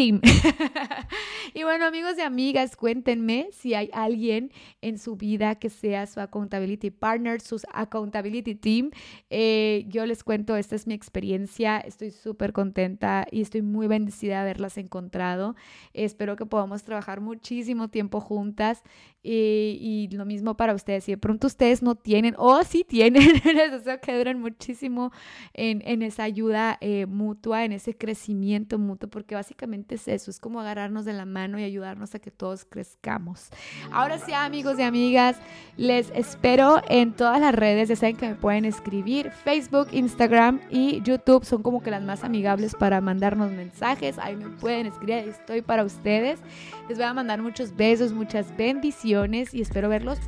y 1.54 1.62
bueno, 1.62 1.84
amigos 1.84 2.14
y 2.16 2.22
amigas, 2.22 2.74
cuéntenme 2.74 3.48
si 3.52 3.74
hay 3.74 3.90
alguien 3.92 4.50
en 4.80 4.98
su 4.98 5.16
vida 5.16 5.56
que 5.56 5.68
sea 5.68 6.06
su 6.06 6.20
accountability 6.20 6.90
partner, 6.90 7.40
su 7.40 7.60
accountability 7.70 8.54
team. 8.54 8.90
Eh, 9.28 9.84
yo 9.88 10.06
les 10.06 10.24
cuento, 10.24 10.56
esta 10.56 10.74
es 10.74 10.86
mi 10.86 10.94
experiencia, 10.94 11.78
estoy 11.78 12.12
súper 12.12 12.54
contenta 12.54 13.26
y 13.30 13.42
estoy 13.42 13.60
muy 13.60 13.88
bendecida 13.88 14.36
de 14.36 14.40
haberlas 14.40 14.78
encontrado. 14.78 15.54
espero 15.92 16.36
que 16.36 16.46
podamos 16.46 16.82
trabajar 16.82 17.20
muchísimo 17.20 17.88
tiempo 17.88 18.20
juntas 18.20 18.82
y, 19.22 20.08
lo 20.12 20.24
mismo 20.24 20.56
para 20.56 20.74
ustedes. 20.74 21.04
Si 21.04 21.12
de 21.12 21.18
pronto 21.18 21.46
ustedes 21.46 21.82
no 21.82 21.94
tienen 21.94 22.34
o 22.38 22.62
si 22.64 22.84
tienen, 22.84 23.22
les 23.44 23.72
deseo 23.72 24.00
que 24.00 24.16
duren 24.16 24.40
muchísimo 24.40 25.12
en, 25.52 25.82
en 25.84 26.02
esa 26.02 26.24
ayuda 26.24 26.78
eh, 26.80 27.06
mutua, 27.06 27.64
en 27.64 27.72
ese 27.72 27.96
crecimiento 27.96 28.78
mutuo, 28.78 29.08
porque 29.10 29.34
básicamente 29.34 29.89
es 29.94 30.08
eso, 30.08 30.30
es 30.30 30.40
como 30.40 30.60
agarrarnos 30.60 31.04
de 31.04 31.12
la 31.12 31.24
mano 31.24 31.58
y 31.58 31.64
ayudarnos 31.64 32.14
a 32.14 32.18
que 32.18 32.30
todos 32.30 32.64
crezcamos. 32.64 33.48
Ahora 33.92 34.18
sí, 34.18 34.32
amigos 34.32 34.78
y 34.78 34.82
amigas, 34.82 35.36
les 35.76 36.10
espero 36.14 36.80
en 36.88 37.12
todas 37.12 37.40
las 37.40 37.54
redes. 37.54 37.88
Ya 37.88 37.96
saben 37.96 38.16
que 38.16 38.28
me 38.28 38.34
pueden 38.34 38.64
escribir. 38.64 39.30
Facebook, 39.30 39.88
Instagram 39.92 40.60
y 40.70 41.02
YouTube 41.02 41.44
son 41.44 41.62
como 41.62 41.82
que 41.82 41.90
las 41.90 42.02
más 42.02 42.24
amigables 42.24 42.74
para 42.74 43.00
mandarnos 43.00 43.50
mensajes. 43.52 44.18
Ahí 44.18 44.36
me 44.36 44.48
pueden 44.48 44.86
escribir, 44.86 45.28
estoy 45.28 45.62
para 45.62 45.84
ustedes. 45.84 46.40
Les 46.88 46.98
voy 46.98 47.06
a 47.06 47.14
mandar 47.14 47.42
muchos 47.42 47.76
besos, 47.76 48.12
muchas 48.12 48.56
bendiciones 48.56 49.54
y 49.54 49.60
espero 49.60 49.88
verlos. 49.88 50.18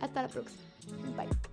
Hasta 0.00 0.22
la 0.22 0.28
próxima. 0.28 0.60
Bye. 1.16 1.49